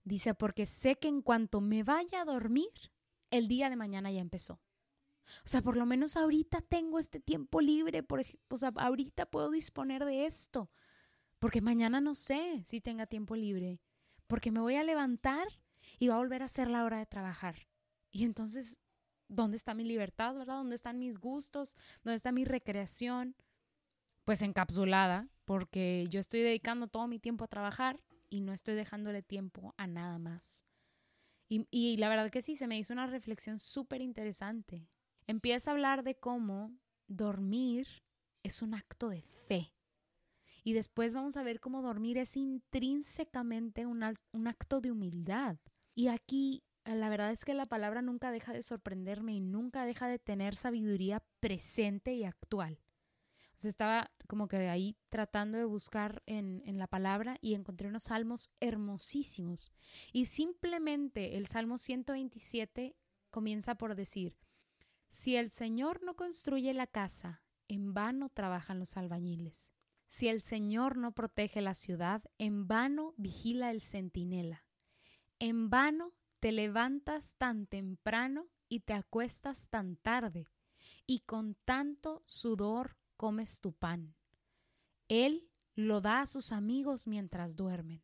Dice, 0.03 0.33
porque 0.33 0.65
sé 0.65 0.95
que 0.95 1.07
en 1.07 1.21
cuanto 1.21 1.61
me 1.61 1.83
vaya 1.83 2.21
a 2.21 2.25
dormir, 2.25 2.71
el 3.29 3.47
día 3.47 3.69
de 3.69 3.75
mañana 3.75 4.11
ya 4.11 4.21
empezó. 4.21 4.55
O 4.55 5.47
sea, 5.47 5.61
por 5.61 5.77
lo 5.77 5.85
menos 5.85 6.17
ahorita 6.17 6.61
tengo 6.61 6.97
este 6.97 7.19
tiempo 7.19 7.61
libre, 7.61 8.01
por 8.01 8.23
o 8.49 8.57
sea, 8.57 8.71
ahorita 8.75 9.27
puedo 9.27 9.51
disponer 9.51 10.03
de 10.03 10.25
esto. 10.25 10.71
Porque 11.37 11.61
mañana 11.61 12.01
no 12.01 12.15
sé 12.15 12.63
si 12.65 12.81
tenga 12.81 13.05
tiempo 13.05 13.35
libre. 13.35 13.83
Porque 14.25 14.49
me 14.49 14.61
voy 14.61 14.77
a 14.77 14.83
levantar 14.83 15.47
y 15.99 16.07
va 16.07 16.15
a 16.15 16.17
volver 16.17 16.41
a 16.41 16.47
ser 16.47 16.71
la 16.71 16.85
hora 16.85 16.97
de 16.97 17.05
trabajar. 17.05 17.67
Y 18.09 18.23
entonces, 18.25 18.79
¿dónde 19.27 19.57
está 19.57 19.73
mi 19.73 19.83
libertad, 19.83 20.35
verdad? 20.35 20.57
¿Dónde 20.57 20.75
están 20.75 20.99
mis 20.99 21.19
gustos? 21.19 21.75
¿Dónde 22.03 22.15
está 22.15 22.31
mi 22.31 22.45
recreación? 22.45 23.35
Pues 24.23 24.41
encapsulada, 24.41 25.29
porque 25.45 26.05
yo 26.09 26.19
estoy 26.19 26.41
dedicando 26.41 26.87
todo 26.87 27.07
mi 27.07 27.19
tiempo 27.19 27.43
a 27.43 27.47
trabajar 27.47 27.99
y 28.29 28.41
no 28.41 28.53
estoy 28.53 28.75
dejándole 28.75 29.21
tiempo 29.21 29.73
a 29.77 29.87
nada 29.87 30.17
más. 30.17 30.65
Y, 31.49 31.97
la 31.97 32.09
verdad 32.09 32.31
que 32.31 32.41
sí, 32.41 32.55
se 32.55 32.67
me 32.67 32.79
hizo 32.79 32.93
una 32.93 33.05
reflexión 33.05 33.59
súper 33.59 34.01
interesante. 34.01 34.87
Empieza 35.27 35.69
a 35.69 35.73
hablar 35.73 36.03
de 36.03 36.15
cómo 36.15 36.71
dormir 37.07 37.87
es 38.41 38.63
un 38.63 38.73
acto 38.73 39.09
de 39.09 39.21
fe. 39.21 39.71
Y 40.63 40.73
después 40.73 41.13
vamos 41.13 41.37
a 41.37 41.43
ver 41.43 41.59
cómo 41.59 41.83
dormir 41.83 42.17
es 42.17 42.37
intrínsecamente 42.37 43.85
un 43.85 44.47
acto 44.47 44.81
de 44.81 44.91
humildad. 44.91 45.57
Y 45.93 46.07
aquí 46.07 46.63
la 46.85 47.09
verdad 47.09 47.31
es 47.31 47.45
que 47.45 47.53
la 47.53 47.65
palabra 47.65 48.01
nunca 48.01 48.31
deja 48.31 48.53
de 48.53 48.63
sorprenderme 48.63 49.33
y 49.33 49.39
nunca 49.39 49.85
deja 49.85 50.07
de 50.07 50.19
tener 50.19 50.55
sabiduría 50.55 51.23
presente 51.39 52.13
y 52.13 52.23
actual. 52.23 52.79
O 53.63 53.67
estaba 53.67 54.11
como 54.27 54.47
que 54.47 54.57
ahí 54.69 54.97
tratando 55.09 55.57
de 55.57 55.65
buscar 55.65 56.23
en, 56.25 56.63
en, 56.65 56.79
la 56.79 56.87
palabra 56.87 57.37
y 57.39 57.53
encontré 57.53 57.87
unos 57.87 58.03
salmos 58.03 58.51
hermosísimos. 58.59 59.71
Y 60.11 60.25
simplemente 60.25 61.37
el 61.37 61.45
Salmo 61.45 61.77
127 61.77 62.95
comienza 63.29 63.75
por 63.75 63.95
decir, 63.95 64.37
si 65.09 65.35
el 65.35 65.51
Señor 65.51 66.01
no 66.03 66.15
construye 66.15 66.73
la 66.73 66.87
casa, 66.87 67.43
en 67.67 67.93
vano 67.93 68.29
trabajan 68.29 68.79
los 68.79 68.97
albañiles. 68.97 69.71
Si 70.07 70.27
el 70.27 70.41
Señor 70.41 70.97
no 70.97 71.11
protege 71.11 71.61
la 71.61 71.73
ciudad, 71.73 72.23
en 72.37 72.67
vano 72.67 73.13
vigila 73.17 73.71
el 73.71 73.81
centinela. 73.81 74.65
En 75.39 75.69
vano 75.69 76.13
te 76.43 76.51
levantas 76.51 77.35
tan 77.37 77.67
temprano 77.67 78.49
y 78.67 78.81
te 78.81 78.91
acuestas 78.91 79.65
tan 79.69 79.95
tarde, 79.95 80.49
y 81.07 81.21
con 81.21 81.55
tanto 81.63 82.21
sudor 82.25 82.97
comes 83.15 83.61
tu 83.61 83.71
pan. 83.71 84.13
Él 85.07 85.49
lo 85.75 86.01
da 86.01 86.19
a 86.19 86.27
sus 86.27 86.51
amigos 86.51 87.07
mientras 87.07 87.55
duermen. 87.55 88.03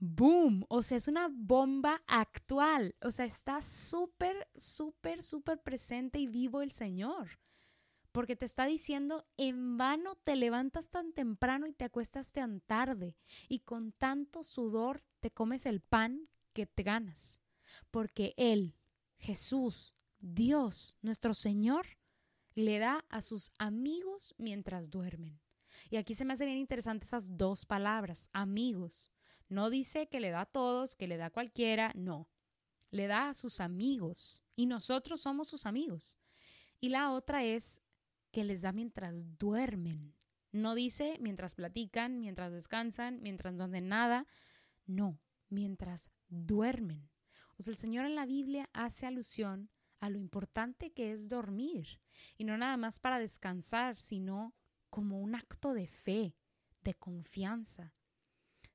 ¡Boom! 0.00 0.66
O 0.70 0.82
sea, 0.82 0.96
es 0.96 1.06
una 1.06 1.28
bomba 1.32 2.02
actual. 2.08 2.96
O 3.00 3.12
sea, 3.12 3.26
está 3.26 3.62
súper, 3.62 4.48
súper, 4.56 5.22
súper 5.22 5.62
presente 5.62 6.18
y 6.18 6.26
vivo 6.26 6.62
el 6.62 6.72
Señor. 6.72 7.38
Porque 8.10 8.34
te 8.34 8.44
está 8.44 8.66
diciendo, 8.66 9.24
en 9.36 9.78
vano 9.78 10.16
te 10.16 10.34
levantas 10.34 10.88
tan 10.88 11.12
temprano 11.12 11.68
y 11.68 11.72
te 11.72 11.84
acuestas 11.84 12.32
tan 12.32 12.60
tarde. 12.60 13.14
Y 13.48 13.60
con 13.60 13.92
tanto 13.92 14.42
sudor 14.42 15.04
te 15.20 15.30
comes 15.30 15.64
el 15.64 15.80
pan 15.80 16.28
que 16.52 16.66
te 16.66 16.82
ganas. 16.82 17.41
Porque 17.90 18.34
Él, 18.36 18.74
Jesús, 19.18 19.94
Dios, 20.18 20.98
nuestro 21.02 21.34
Señor, 21.34 21.86
le 22.54 22.78
da 22.78 23.04
a 23.08 23.22
sus 23.22 23.50
amigos 23.58 24.34
mientras 24.38 24.90
duermen. 24.90 25.40
Y 25.90 25.96
aquí 25.96 26.14
se 26.14 26.24
me 26.24 26.34
hace 26.34 26.44
bien 26.44 26.58
interesante 26.58 27.06
esas 27.06 27.36
dos 27.36 27.64
palabras, 27.64 28.30
amigos. 28.32 29.10
No 29.48 29.70
dice 29.70 30.08
que 30.08 30.20
le 30.20 30.30
da 30.30 30.42
a 30.42 30.46
todos, 30.46 30.96
que 30.96 31.06
le 31.06 31.16
da 31.16 31.26
a 31.26 31.30
cualquiera, 31.30 31.92
no. 31.94 32.28
Le 32.90 33.06
da 33.06 33.30
a 33.30 33.34
sus 33.34 33.60
amigos 33.60 34.42
y 34.54 34.66
nosotros 34.66 35.20
somos 35.20 35.48
sus 35.48 35.66
amigos. 35.66 36.18
Y 36.80 36.90
la 36.90 37.12
otra 37.12 37.44
es 37.44 37.80
que 38.30 38.44
les 38.44 38.62
da 38.62 38.72
mientras 38.72 39.38
duermen. 39.38 40.14
No 40.52 40.74
dice 40.74 41.16
mientras 41.20 41.54
platican, 41.54 42.20
mientras 42.20 42.52
descansan, 42.52 43.20
mientras 43.22 43.54
no 43.54 43.64
hacen 43.64 43.88
nada. 43.88 44.26
No, 44.86 45.18
mientras 45.48 46.10
duermen. 46.28 47.08
Sea, 47.62 47.72
el 47.72 47.78
Señor 47.78 48.06
en 48.06 48.14
la 48.14 48.26
Biblia 48.26 48.68
hace 48.72 49.06
alusión 49.06 49.70
a 50.00 50.10
lo 50.10 50.18
importante 50.18 50.92
que 50.92 51.12
es 51.12 51.28
dormir. 51.28 52.00
Y 52.36 52.44
no 52.44 52.56
nada 52.56 52.76
más 52.76 52.98
para 52.98 53.18
descansar, 53.18 53.98
sino 53.98 54.54
como 54.90 55.20
un 55.20 55.34
acto 55.34 55.72
de 55.72 55.86
fe, 55.86 56.36
de 56.82 56.94
confianza, 56.94 57.94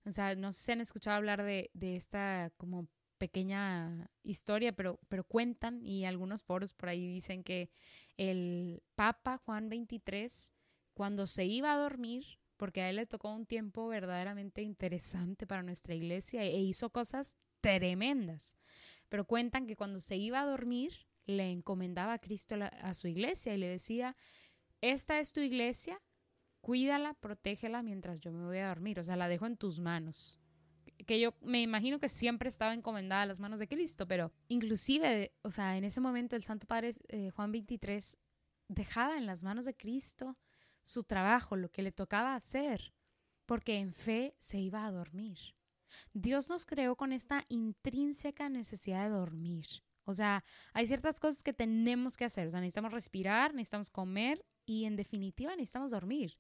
o 0.08 0.12
sea, 0.12 0.36
no 0.36 0.53
sé 0.53 0.63
si 0.63 0.72
han 0.72 0.82
escuchado 0.82 1.17
hablar 1.17 1.44
de, 1.44 1.70
esta 1.82 2.51
como 2.56 2.88
pequeña 3.17 4.10
historia, 4.24 4.72
pero, 4.72 5.00
pero 5.10 5.25
cuentan 5.25 5.84
y 5.84 6.06
algunos 6.06 6.44
foros 6.44 6.74
por 6.74 6.89
ahí 6.89 7.06
dicen 7.06 7.44
que 7.44 7.70
el 8.15 8.82
Papa 8.96 9.38
Juan 9.38 9.67
XXIII, 9.67 10.53
cuando 10.94 11.27
se 11.27 11.46
iba 11.46 11.74
a 11.74 11.77
dormir, 11.77 12.39
porque 12.56 12.82
a 12.82 12.89
él 12.89 12.96
le 12.96 13.06
tocó 13.06 13.34
un 13.34 13.46
tiempo 13.46 13.88
verdaderamente 13.88 14.62
interesante 14.62 15.46
para 15.46 15.62
nuestra 15.62 15.94
iglesia 15.94 16.44
e 16.44 16.58
hizo 16.62 16.89
cosas 16.89 17.36
tremendas, 17.62 18.58
pero 19.10 19.26
cuentan 19.26 19.68
que 19.68 19.76
cuando 19.76 20.00
se 20.00 20.18
iba 20.18 20.42
a 20.42 20.46
dormir, 20.46 20.94
le 21.26 21.52
encomendaba 21.52 22.14
a 22.14 22.20
Cristo 22.20 22.56
a 22.62 22.94
su 22.94 23.08
iglesia 23.08 23.54
y 23.54 23.58
le 23.58 23.68
decía, 23.68 24.16
esta 24.82 25.20
es 25.20 25.34
tu 25.34 25.42
iglesia, 25.42 26.02
cuídala, 26.62 27.14
protégela 27.16 27.82
mientras 27.82 28.20
yo 28.20 28.32
me 28.32 28.46
voy 28.46 28.60
a 28.60 28.70
dormir, 28.70 29.00
o 29.00 29.04
sea, 29.04 29.16
la 29.16 29.28
dejo 29.28 29.46
en 29.46 29.58
tus 29.58 29.80
manos. 29.80 30.40
Que 31.06 31.20
yo 31.20 31.34
me 31.42 31.62
imagino 31.62 32.00
que 32.00 32.10
siempre 32.10 32.50
estaba 32.50 32.74
encomendada 32.74 33.22
a 33.22 33.26
las 33.26 33.40
manos 33.40 33.60
de 33.60 33.68
Cristo, 33.68 34.08
pero 34.08 34.32
inclusive, 34.48 35.34
o 35.44 35.52
sea, 35.52 35.78
en 35.78 35.84
ese 35.84 36.02
momento 36.02 36.36
el 36.36 36.44
Santo 36.44 36.66
Padre 36.66 36.92
eh, 37.10 37.30
Juan 37.32 37.52
23 37.52 38.18
dejaba 38.68 39.18
en 39.18 39.26
las 39.26 39.44
manos 39.44 39.66
de 39.66 39.76
Cristo 39.76 40.38
su 40.84 41.04
trabajo, 41.04 41.56
lo 41.56 41.70
que 41.70 41.84
le 41.84 41.92
tocaba 41.92 42.36
hacer, 42.36 42.94
porque 43.46 43.80
en 43.80 43.94
fe 43.94 44.36
se 44.40 44.60
iba 44.60 44.86
a 44.86 44.92
dormir. 44.92 45.57
Dios 46.13 46.50
nos 46.50 46.65
creó 46.65 46.96
con 46.96 47.13
esta 47.13 47.44
intrínseca 47.50 48.50
necesidad 48.50 49.03
de 49.03 49.15
dormir. 49.15 49.65
O 50.06 50.13
sea, 50.13 50.44
hay 50.74 50.88
ciertas 50.88 51.20
cosas 51.20 51.44
que 51.44 51.53
tenemos 51.53 52.15
que 52.15 52.25
hacer. 52.25 52.48
O 52.48 52.51
sea, 52.51 52.62
necesitamos 52.62 52.94
respirar, 52.94 53.53
necesitamos 53.53 53.91
comer 53.91 54.46
y 54.65 54.86
en 54.86 54.96
definitiva 54.96 55.56
necesitamos 55.56 55.91
dormir. 55.91 56.38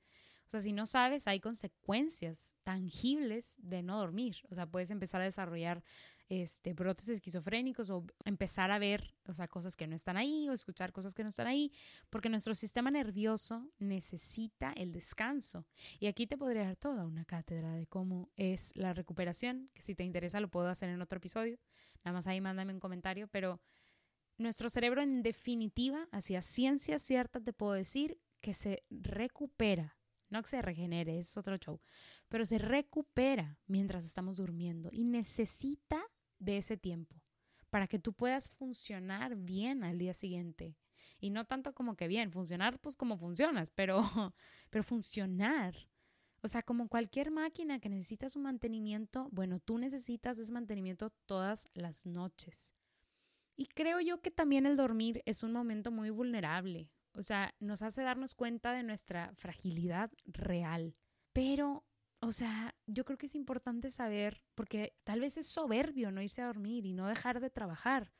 O 0.47 0.49
sea, 0.49 0.61
si 0.61 0.71
no 0.71 0.85
sabes, 0.85 1.27
hay 1.27 1.41
consecuencias 1.41 2.53
tangibles 2.63 3.55
de 3.57 3.83
no 3.83 3.97
dormir. 3.97 4.37
O 4.49 4.55
sea, 4.55 4.65
puedes 4.65 4.89
empezar 4.89 5.19
a 5.19 5.25
desarrollar 5.25 5.83
este, 6.29 6.73
brotes 6.73 7.09
esquizofrénicos 7.09 7.89
o 7.89 8.05
empezar 8.25 8.71
a 8.71 8.79
ver, 8.79 9.15
o 9.27 9.33
sea, 9.33 9.47
cosas 9.47 9.75
que 9.75 9.87
no 9.87 9.95
están 9.95 10.17
ahí 10.17 10.49
o 10.49 10.53
escuchar 10.53 10.91
cosas 10.91 11.13
que 11.13 11.23
no 11.23 11.29
están 11.29 11.47
ahí, 11.47 11.71
porque 12.09 12.29
nuestro 12.29 12.53
sistema 12.55 12.91
nervioso 12.91 13.69
necesita 13.79 14.73
el 14.73 14.91
descanso. 14.91 15.65
Y 15.99 16.07
aquí 16.07 16.27
te 16.27 16.37
podría 16.37 16.63
dar 16.63 16.75
toda 16.75 17.05
una 17.05 17.25
cátedra 17.25 17.73
de 17.73 17.87
cómo 17.87 18.29
es 18.35 18.71
la 18.75 18.93
recuperación, 18.93 19.69
que 19.73 19.81
si 19.81 19.95
te 19.95 20.03
interesa 20.03 20.39
lo 20.39 20.49
puedo 20.49 20.67
hacer 20.67 20.89
en 20.89 21.01
otro 21.01 21.17
episodio. 21.17 21.57
Nada 22.03 22.13
más 22.13 22.27
ahí 22.27 22.41
mándame 22.41 22.73
un 22.73 22.79
comentario, 22.79 23.27
pero 23.27 23.61
nuestro 24.37 24.69
cerebro 24.69 25.01
en 25.01 25.23
definitiva, 25.23 26.07
hacia 26.11 26.41
ciencia 26.41 26.99
cierta 26.99 27.39
te 27.39 27.53
puedo 27.53 27.73
decir 27.73 28.19
que 28.41 28.53
se 28.53 28.83
recupera 28.89 29.97
no 30.29 30.41
que 30.41 30.49
se 30.49 30.61
regenere, 30.61 31.17
es 31.17 31.37
otro 31.37 31.57
show. 31.57 31.79
Pero 32.27 32.45
se 32.45 32.57
recupera 32.57 33.57
mientras 33.65 34.05
estamos 34.05 34.37
durmiendo 34.37 34.89
y 34.91 35.03
necesita 35.05 36.03
de 36.39 36.57
ese 36.57 36.77
tiempo 36.77 37.21
para 37.69 37.87
que 37.87 37.99
tú 37.99 38.13
puedas 38.13 38.49
funcionar 38.49 39.35
bien 39.35 39.83
al 39.83 39.97
día 39.97 40.13
siguiente. 40.13 40.77
Y 41.19 41.29
no 41.29 41.45
tanto 41.45 41.73
como 41.73 41.95
que 41.95 42.07
bien, 42.07 42.31
funcionar 42.31 42.79
pues 42.79 42.95
como 42.95 43.17
funcionas, 43.17 43.71
pero, 43.71 44.01
pero 44.69 44.83
funcionar. 44.83 45.75
O 46.41 46.47
sea, 46.47 46.63
como 46.63 46.87
cualquier 46.87 47.31
máquina 47.31 47.79
que 47.79 47.89
necesita 47.89 48.29
su 48.29 48.39
mantenimiento, 48.39 49.27
bueno, 49.31 49.59
tú 49.59 49.77
necesitas 49.77 50.37
ese 50.39 50.51
mantenimiento 50.51 51.09
todas 51.25 51.69
las 51.73 52.05
noches. 52.05 52.73
Y 53.55 53.65
creo 53.65 53.99
yo 53.99 54.21
que 54.21 54.29
también 54.29 54.65
el 54.65 54.77
dormir 54.77 55.23
es 55.25 55.41
un 55.41 55.51
momento 55.51 55.91
muy 55.91 56.11
vulnerable. 56.11 56.91
O 57.13 57.23
sea, 57.23 57.55
nos 57.59 57.81
hace 57.81 58.03
darnos 58.03 58.35
cuenta 58.35 58.71
de 58.73 58.83
nuestra 58.83 59.33
fragilidad 59.33 60.11
real. 60.25 60.95
Pero, 61.33 61.83
o 62.21 62.31
sea, 62.31 62.75
yo 62.87 63.05
creo 63.05 63.17
que 63.17 63.27
es 63.27 63.35
importante 63.35 63.91
saber, 63.91 64.43
porque 64.55 64.95
tal 65.03 65.19
vez 65.21 65.37
es 65.37 65.47
soberbio 65.47 66.11
no 66.11 66.21
irse 66.21 66.41
a 66.41 66.47
dormir 66.47 66.85
y 66.85 66.93
no 66.93 67.07
dejar 67.07 67.39
de 67.39 67.49
trabajar, 67.49 68.11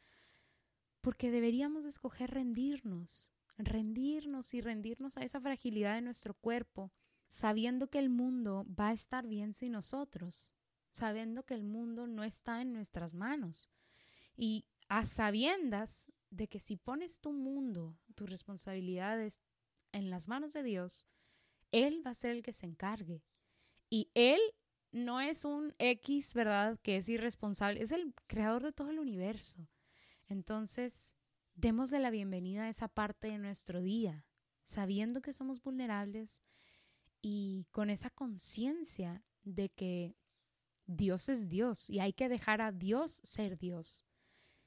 porque 1.02 1.32
deberíamos 1.32 1.86
escoger 1.86 2.32
rendirnos, 2.32 3.34
rendirnos 3.58 4.54
y 4.54 4.62
rendirnos 4.62 5.18
a 5.18 5.24
esa 5.24 5.40
fragilidad 5.40 5.96
de 5.96 6.02
nuestro 6.02 6.34
cuerpo 6.34 6.92
sabiendo 7.30 7.90
que 7.90 8.00
el 8.00 8.10
mundo 8.10 8.66
va 8.68 8.90
a 8.90 8.94
estar 8.94 9.28
bien 9.28 9.54
sin 9.54 9.74
nosotros, 9.74 10.54
sabiendo 10.92 11.44
que 11.44 11.54
el 11.54 11.64
mundo 11.64 12.08
no 12.08 12.24
está 12.24 12.62
en 12.62 12.74
nuestras 12.74 13.14
manos 13.14 13.70
y 14.36 14.66
a 14.88 15.06
sabiendas 15.06 16.12
de 16.30 16.48
que 16.48 16.60
si 16.60 16.78
pones 16.78 17.20
tu 17.20 17.34
mundo, 17.34 17.98
tus 18.16 18.30
responsabilidades 18.30 19.42
en 19.92 20.10
las 20.10 20.28
manos 20.28 20.54
de 20.54 20.64
Dios, 20.64 21.08
Él 21.72 22.06
va 22.06 22.12
a 22.12 22.16
ser 22.16 22.32
el 22.32 22.44
que 22.44 22.54
se 22.54 22.66
encargue. 22.66 23.24
Y 23.90 24.10
Él 24.14 24.40
no 24.92 25.22
es 25.22 25.46
un 25.46 25.74
X, 25.80 26.34
¿verdad? 26.34 26.80
Que 26.82 26.98
es 26.98 27.10
irresponsable, 27.10 27.82
es 27.82 27.92
el 27.92 28.14
creador 28.28 28.64
de 28.64 28.72
todo 28.74 28.90
el 28.90 29.00
universo. 29.00 29.68
Entonces, 30.28 31.16
démosle 31.56 32.00
la 32.00 32.10
bienvenida 32.10 32.64
a 32.64 32.70
esa 32.70 32.88
parte 32.88 33.28
de 33.28 33.38
nuestro 33.38 33.82
día, 33.82 34.26
sabiendo 34.64 35.22
que 35.22 35.34
somos 35.34 35.62
vulnerables 35.62 36.42
y 37.22 37.66
con 37.72 37.90
esa 37.90 38.10
conciencia 38.10 39.24
de 39.44 39.70
que 39.70 40.16
Dios 40.86 41.30
es 41.30 41.50
Dios 41.50 41.90
y 41.90 42.00
hay 42.00 42.14
que 42.14 42.30
dejar 42.30 42.62
a 42.62 42.72
Dios 42.72 43.22
ser 43.24 43.58
Dios. 43.58 44.06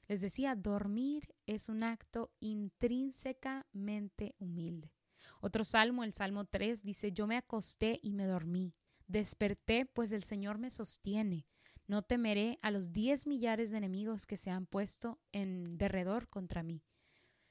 Les 0.09 0.21
decía, 0.21 0.57
dormir 0.57 1.35
es 1.47 1.69
un 1.69 1.83
acto 1.83 2.33
intrínsecamente 2.41 4.35
humilde. 4.39 4.93
Otro 5.41 5.65
salmo, 5.65 6.05
el 6.05 6.13
Salmo 6.13 6.45
3, 6.47 6.83
dice, 6.83 7.13
yo 7.13 7.27
me 7.27 7.37
acosté 7.37 8.01
y 8.03 8.13
me 8.13 8.25
dormí. 8.25 8.75
Desperté, 9.11 9.87
pues 9.87 10.13
el 10.13 10.23
Señor 10.23 10.59
me 10.59 10.71
sostiene. 10.71 11.47
No 11.87 12.03
temeré 12.03 12.59
a 12.63 12.71
los 12.71 12.93
diez 12.93 13.27
millares 13.27 13.71
de 13.71 13.79
enemigos 13.79 14.27
que 14.27 14.37
se 14.37 14.51
han 14.51 14.67
puesto 14.67 15.19
en 15.33 15.77
derredor 15.77 16.29
contra 16.29 16.63
mí. 16.63 16.85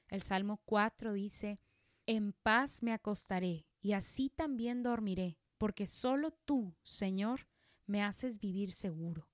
El 0.08 0.22
Salmo 0.22 0.62
4 0.64 1.12
dice, 1.12 1.60
En 2.06 2.32
paz 2.32 2.82
me 2.82 2.92
acostaré 2.92 3.66
y 3.80 3.92
así 3.92 4.30
también 4.30 4.82
dormiré, 4.82 5.38
porque 5.58 5.86
solo 5.86 6.32
tú, 6.44 6.74
Señor, 6.82 7.46
me 7.86 8.02
haces 8.02 8.38
vivir 8.38 8.72
seguro 8.72 9.30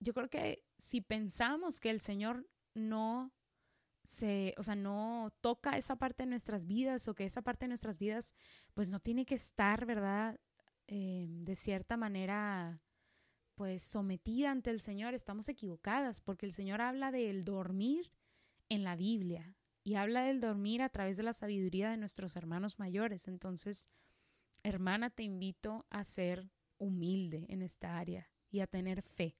yo 0.00 0.14
creo 0.14 0.28
que 0.28 0.64
si 0.78 1.00
pensamos 1.00 1.78
que 1.78 1.90
el 1.90 2.00
Señor 2.00 2.48
no 2.74 3.32
se, 4.02 4.54
o 4.56 4.62
sea, 4.62 4.74
no 4.74 5.30
toca 5.42 5.76
esa 5.76 5.96
parte 5.96 6.22
de 6.22 6.30
nuestras 6.30 6.66
vidas 6.66 7.06
o 7.06 7.14
que 7.14 7.24
esa 7.24 7.42
parte 7.42 7.66
de 7.66 7.68
nuestras 7.68 7.98
vidas, 7.98 8.34
pues 8.74 8.88
no 8.88 8.98
tiene 8.98 9.26
que 9.26 9.34
estar, 9.34 9.84
¿verdad? 9.84 10.40
Eh, 10.92 11.28
de 11.28 11.54
cierta 11.54 11.96
manera, 11.96 12.82
pues 13.54 13.80
sometida 13.80 14.50
ante 14.50 14.70
el 14.70 14.80
Señor, 14.80 15.14
estamos 15.14 15.48
equivocadas, 15.48 16.20
porque 16.20 16.46
el 16.46 16.52
Señor 16.52 16.80
habla 16.80 17.12
del 17.12 17.44
dormir 17.44 18.10
en 18.68 18.82
la 18.82 18.96
Biblia 18.96 19.54
y 19.84 19.94
habla 19.94 20.24
del 20.24 20.40
dormir 20.40 20.82
a 20.82 20.88
través 20.88 21.16
de 21.16 21.22
la 21.22 21.32
sabiduría 21.32 21.92
de 21.92 21.96
nuestros 21.96 22.34
hermanos 22.34 22.80
mayores. 22.80 23.28
Entonces, 23.28 23.88
hermana, 24.64 25.10
te 25.10 25.22
invito 25.22 25.86
a 25.90 26.02
ser 26.02 26.50
humilde 26.76 27.46
en 27.50 27.62
esta 27.62 27.96
área 27.96 28.28
y 28.50 28.58
a 28.58 28.66
tener 28.66 29.02
fe. 29.02 29.36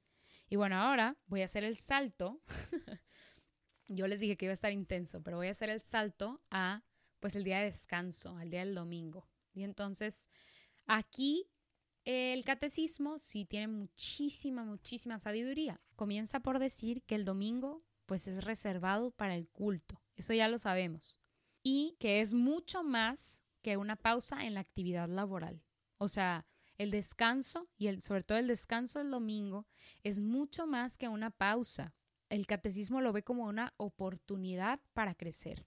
Y 0.48 0.54
bueno, 0.54 0.76
ahora 0.76 1.16
voy 1.26 1.42
a 1.42 1.46
hacer 1.46 1.64
el 1.64 1.76
salto. 1.76 2.40
Yo 3.88 4.06
les 4.06 4.20
dije 4.20 4.36
que 4.36 4.44
iba 4.44 4.52
a 4.52 4.54
estar 4.54 4.70
intenso, 4.70 5.20
pero 5.20 5.38
voy 5.38 5.48
a 5.48 5.50
hacer 5.50 5.68
el 5.68 5.80
salto 5.80 6.40
a 6.52 6.84
pues 7.18 7.34
el 7.34 7.42
día 7.42 7.58
de 7.58 7.64
descanso, 7.64 8.36
al 8.36 8.50
día 8.50 8.60
del 8.60 8.76
domingo. 8.76 9.28
Y 9.52 9.64
entonces 9.64 10.28
aquí 10.86 11.50
el 12.04 12.44
catecismo 12.44 13.18
sí 13.18 13.44
tiene 13.44 13.68
muchísima, 13.68 14.64
muchísima 14.64 15.18
sabiduría. 15.18 15.80
Comienza 15.96 16.40
por 16.40 16.58
decir 16.58 17.02
que 17.02 17.14
el 17.14 17.24
domingo 17.24 17.84
pues 18.06 18.26
es 18.26 18.42
reservado 18.44 19.12
para 19.12 19.36
el 19.36 19.48
culto. 19.48 20.02
Eso 20.16 20.32
ya 20.32 20.48
lo 20.48 20.58
sabemos. 20.58 21.20
Y 21.62 21.96
que 22.00 22.20
es 22.20 22.34
mucho 22.34 22.82
más 22.82 23.42
que 23.62 23.76
una 23.76 23.96
pausa 23.96 24.44
en 24.46 24.54
la 24.54 24.60
actividad 24.60 25.08
laboral. 25.08 25.62
O 25.98 26.08
sea, 26.08 26.46
el 26.78 26.90
descanso 26.90 27.68
y 27.76 27.88
el, 27.88 28.02
sobre 28.02 28.24
todo 28.24 28.38
el 28.38 28.46
descanso 28.46 28.98
del 28.98 29.10
domingo 29.10 29.66
es 30.02 30.20
mucho 30.20 30.66
más 30.66 30.96
que 30.96 31.08
una 31.08 31.30
pausa. 31.30 31.94
El 32.30 32.46
catecismo 32.46 33.00
lo 33.00 33.12
ve 33.12 33.22
como 33.22 33.44
una 33.44 33.74
oportunidad 33.76 34.80
para 34.94 35.14
crecer. 35.14 35.66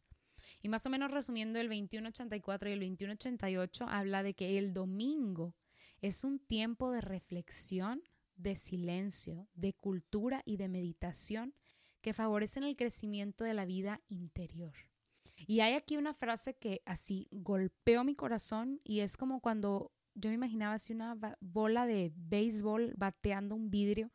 Y 0.62 0.70
más 0.70 0.86
o 0.86 0.90
menos 0.90 1.12
resumiendo, 1.12 1.60
el 1.60 1.68
2184 1.68 2.70
y 2.70 2.74
el 2.74 2.80
2188 2.80 3.86
habla 3.88 4.24
de 4.24 4.34
que 4.34 4.58
el 4.58 4.74
domingo 4.74 5.56
es 6.02 6.24
un 6.24 6.40
tiempo 6.40 6.92
de 6.92 7.02
reflexión, 7.02 8.02
de 8.36 8.56
silencio, 8.56 9.48
de 9.54 9.74
cultura 9.74 10.42
y 10.46 10.58
de 10.58 10.68
meditación 10.68 11.54
que 12.02 12.14
favorecen 12.14 12.64
el 12.64 12.76
crecimiento 12.76 13.44
de 13.44 13.54
la 13.54 13.66
vida 13.66 14.02
interior. 14.10 14.74
Y 15.48 15.62
hay 15.62 15.74
aquí 15.74 15.98
una 15.98 16.14
frase 16.14 16.56
que 16.56 16.82
así 16.86 17.28
golpeó 17.32 18.04
mi 18.04 18.16
corazón 18.16 18.82
y 18.84 19.00
es 19.00 19.18
como 19.18 19.40
cuando 19.40 19.92
yo 20.14 20.30
me 20.30 20.36
imaginaba 20.36 20.76
así 20.76 20.94
una 20.94 21.18
bola 21.40 21.86
de 21.86 22.12
béisbol 22.16 22.94
bateando 22.98 23.56
un 23.56 23.70
vidrio 23.70 24.12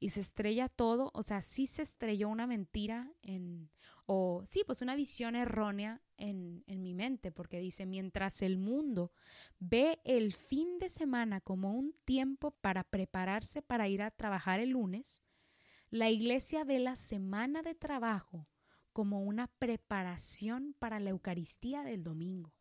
y 0.00 0.10
se 0.10 0.20
estrella 0.20 0.68
todo, 0.68 1.10
o 1.14 1.22
sea, 1.22 1.40
sí 1.40 1.66
se 1.66 1.82
estrelló 1.82 2.28
una 2.28 2.46
mentira 2.46 3.12
en, 3.22 3.70
o 4.10 4.42
sí, 4.46 4.62
pues 4.64 4.80
una 4.80 4.96
visión 4.96 5.36
errónea 5.36 6.00
en, 6.16 6.64
en 6.66 6.82
mi 6.82 6.94
mente, 6.94 7.30
porque 7.30 7.60
dice, 7.60 7.84
mientras 7.84 8.40
el 8.40 8.56
mundo 8.56 9.12
ve 9.58 10.00
el 10.04 10.32
fin 10.32 10.78
de 10.78 10.88
semana 10.88 11.42
como 11.42 11.74
un 11.74 11.92
tiempo 12.06 12.52
para 12.52 12.84
prepararse 12.84 13.60
para 13.60 13.86
ir 13.86 14.00
a 14.00 14.10
trabajar 14.10 14.60
el 14.60 14.70
lunes, 14.70 15.22
la 15.90 16.08
iglesia 16.08 16.64
ve 16.64 16.78
la 16.78 16.96
semana 16.96 17.60
de 17.60 17.74
trabajo 17.74 18.48
como 18.94 19.22
una 19.22 19.46
preparación 19.46 20.74
para 20.78 21.00
la 21.00 21.10
Eucaristía 21.10 21.82
del 21.82 22.02
domingo. 22.02 22.54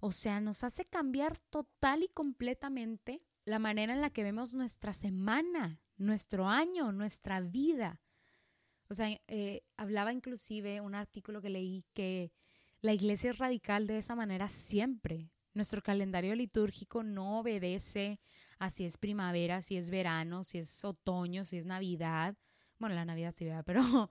O 0.00 0.10
sea, 0.10 0.40
nos 0.40 0.64
hace 0.64 0.84
cambiar 0.84 1.38
total 1.38 2.02
y 2.02 2.08
completamente 2.08 3.18
la 3.44 3.60
manera 3.60 3.92
en 3.92 4.00
la 4.00 4.10
que 4.10 4.24
vemos 4.24 4.52
nuestra 4.52 4.92
semana, 4.92 5.80
nuestro 5.96 6.48
año, 6.48 6.90
nuestra 6.90 7.40
vida. 7.40 8.01
O 8.88 8.94
sea, 8.94 9.08
eh, 9.26 9.62
hablaba 9.76 10.12
inclusive 10.12 10.80
un 10.80 10.94
artículo 10.94 11.40
que 11.40 11.50
leí 11.50 11.84
que 11.94 12.32
la 12.80 12.92
iglesia 12.92 13.30
es 13.30 13.38
radical 13.38 13.86
de 13.86 13.98
esa 13.98 14.14
manera 14.14 14.48
siempre. 14.48 15.30
Nuestro 15.54 15.82
calendario 15.82 16.34
litúrgico 16.34 17.02
no 17.02 17.40
obedece 17.40 18.20
a 18.58 18.70
si 18.70 18.84
es 18.84 18.96
primavera, 18.96 19.62
si 19.62 19.76
es 19.76 19.90
verano, 19.90 20.44
si 20.44 20.58
es 20.58 20.84
otoño, 20.84 21.44
si 21.44 21.58
es 21.58 21.66
Navidad. 21.66 22.36
Bueno, 22.78 22.94
la 22.94 23.04
Navidad 23.04 23.34
sí, 23.36 23.44
¿verdad? 23.44 23.64
Pero, 23.66 24.10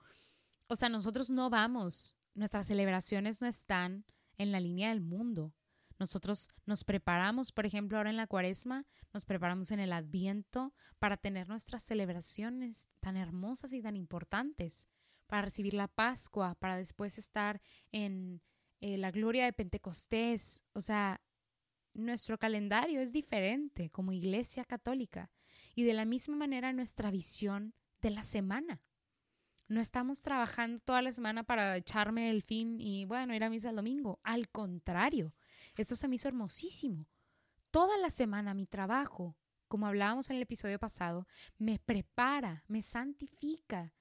o 0.67 0.75
sea, 0.75 0.89
nosotros 0.89 1.29
no 1.29 1.49
vamos, 1.49 2.15
nuestras 2.34 2.67
celebraciones 2.67 3.41
no 3.41 3.47
están 3.47 4.05
en 4.38 4.51
la 4.51 4.60
línea 4.60 4.89
del 4.89 5.01
mundo. 5.01 5.53
Nosotros 6.01 6.49
nos 6.65 6.83
preparamos, 6.83 7.51
por 7.51 7.67
ejemplo, 7.67 7.95
ahora 7.95 8.09
en 8.09 8.17
la 8.17 8.25
cuaresma, 8.25 8.87
nos 9.13 9.23
preparamos 9.23 9.69
en 9.69 9.79
el 9.79 9.93
adviento 9.93 10.73
para 10.97 11.15
tener 11.15 11.47
nuestras 11.47 11.83
celebraciones 11.83 12.89
tan 13.01 13.17
hermosas 13.17 13.71
y 13.71 13.83
tan 13.83 13.95
importantes, 13.95 14.87
para 15.27 15.43
recibir 15.43 15.75
la 15.75 15.87
Pascua, 15.87 16.55
para 16.55 16.75
después 16.75 17.19
estar 17.19 17.61
en 17.91 18.41
eh, 18.79 18.97
la 18.97 19.11
gloria 19.11 19.45
de 19.45 19.53
Pentecostés. 19.53 20.65
O 20.73 20.81
sea, 20.81 21.21
nuestro 21.93 22.39
calendario 22.39 22.99
es 22.99 23.13
diferente 23.13 23.91
como 23.91 24.11
iglesia 24.11 24.65
católica 24.65 25.29
y 25.75 25.83
de 25.83 25.93
la 25.93 26.05
misma 26.05 26.35
manera 26.35 26.73
nuestra 26.73 27.11
visión 27.11 27.75
de 28.01 28.09
la 28.09 28.23
semana. 28.23 28.81
No 29.67 29.79
estamos 29.79 30.23
trabajando 30.23 30.79
toda 30.79 31.03
la 31.03 31.11
semana 31.11 31.43
para 31.43 31.77
echarme 31.77 32.31
el 32.31 32.41
fin 32.41 32.81
y 32.81 33.05
bueno, 33.05 33.35
ir 33.35 33.43
a 33.43 33.51
misa 33.51 33.69
el 33.69 33.75
domingo. 33.75 34.19
Al 34.23 34.49
contrario, 34.49 35.35
esto 35.82 35.96
se 35.96 36.08
me 36.08 36.15
hizo 36.15 36.28
hermosísimo. 36.28 37.08
Toda 37.72 37.98
la 37.98 38.10
semana 38.10 38.54
mi 38.54 38.65
trabajo, 38.65 39.38
como 39.67 39.88
hablábamos 39.88 40.30
en 40.30 40.38
el 40.38 40.41
episodio 40.41 40.80
pasado, 40.80 41.28
me 41.58 41.80
prepara, 41.80 42.63
me 42.67 42.82
santifica. 42.82 43.94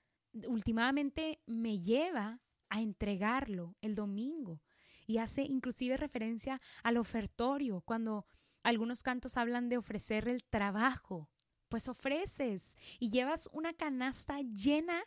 Últimamente 0.46 1.40
me 1.46 1.80
lleva 1.80 2.40
a 2.68 2.80
entregarlo 2.80 3.76
el 3.80 3.94
domingo 3.94 4.62
y 5.06 5.18
hace 5.18 5.42
inclusive 5.42 5.96
referencia 5.96 6.60
al 6.82 6.96
ofertorio 6.96 7.80
cuando 7.82 8.26
algunos 8.62 9.02
cantos 9.02 9.36
hablan 9.36 9.68
de 9.68 9.78
ofrecer 9.78 10.28
el 10.28 10.44
trabajo. 10.44 11.30
Pues 11.68 11.88
ofreces 11.88 12.76
y 12.98 13.10
llevas 13.10 13.48
una 13.52 13.72
canasta 13.72 14.40
llena 14.40 15.02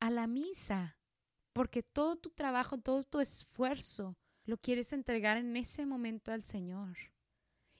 a 0.00 0.10
la 0.10 0.26
misa, 0.26 0.98
porque 1.52 1.84
todo 1.84 2.16
tu 2.16 2.30
trabajo, 2.30 2.78
todo 2.78 3.04
tu 3.04 3.20
esfuerzo 3.20 4.16
lo 4.44 4.58
quieres 4.58 4.92
entregar 4.92 5.36
en 5.36 5.56
ese 5.56 5.86
momento 5.86 6.32
al 6.32 6.42
Señor. 6.42 6.96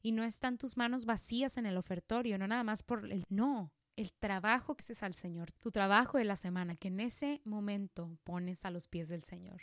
Y 0.02 0.12
no 0.12 0.24
están 0.24 0.58
tus 0.58 0.76
manos 0.76 1.04
vacías 1.04 1.56
en 1.56 1.66
el 1.66 1.76
ofertorio, 1.76 2.38
no 2.38 2.46
nada 2.46 2.64
más 2.64 2.82
por 2.82 3.10
el 3.10 3.24
no, 3.28 3.72
el 3.96 4.12
trabajo 4.12 4.74
que 4.74 4.92
es 4.92 5.02
al 5.02 5.14
Señor, 5.14 5.52
tu 5.52 5.70
trabajo 5.70 6.18
de 6.18 6.24
la 6.24 6.36
semana, 6.36 6.76
que 6.76 6.88
en 6.88 7.00
ese 7.00 7.40
momento 7.44 8.18
pones 8.24 8.64
a 8.64 8.70
los 8.70 8.88
pies 8.88 9.08
del 9.08 9.22
Señor. 9.22 9.62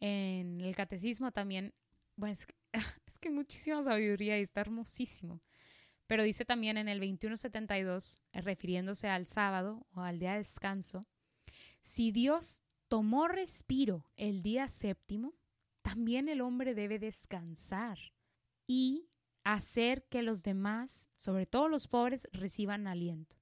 En 0.00 0.60
el 0.60 0.74
catecismo 0.74 1.32
también, 1.32 1.74
bueno, 2.16 2.32
es 2.32 2.46
que, 2.46 2.54
es 3.06 3.32
muchísima 3.32 3.82
sabiduría 3.82 4.38
y 4.38 4.42
está 4.42 4.60
hermosísimo. 4.60 5.40
Pero 6.06 6.24
dice 6.24 6.44
también 6.44 6.76
en 6.76 6.88
el 6.88 6.98
2172, 6.98 8.20
eh, 8.32 8.40
refiriéndose 8.40 9.08
al 9.08 9.26
sábado 9.26 9.86
o 9.94 10.00
al 10.00 10.18
día 10.18 10.32
de 10.32 10.38
descanso, 10.38 11.02
si 11.82 12.12
Dios 12.12 12.62
tomó 12.88 13.28
respiro 13.28 14.06
el 14.16 14.42
día 14.42 14.68
séptimo, 14.68 15.34
también 15.92 16.30
el 16.30 16.40
hombre 16.40 16.74
debe 16.74 16.98
descansar 16.98 17.98
y 18.66 19.10
hacer 19.44 20.04
que 20.08 20.22
los 20.22 20.42
demás, 20.42 21.10
sobre 21.18 21.44
todo 21.44 21.68
los 21.68 21.86
pobres, 21.86 22.26
reciban 22.32 22.86
aliento. 22.86 23.36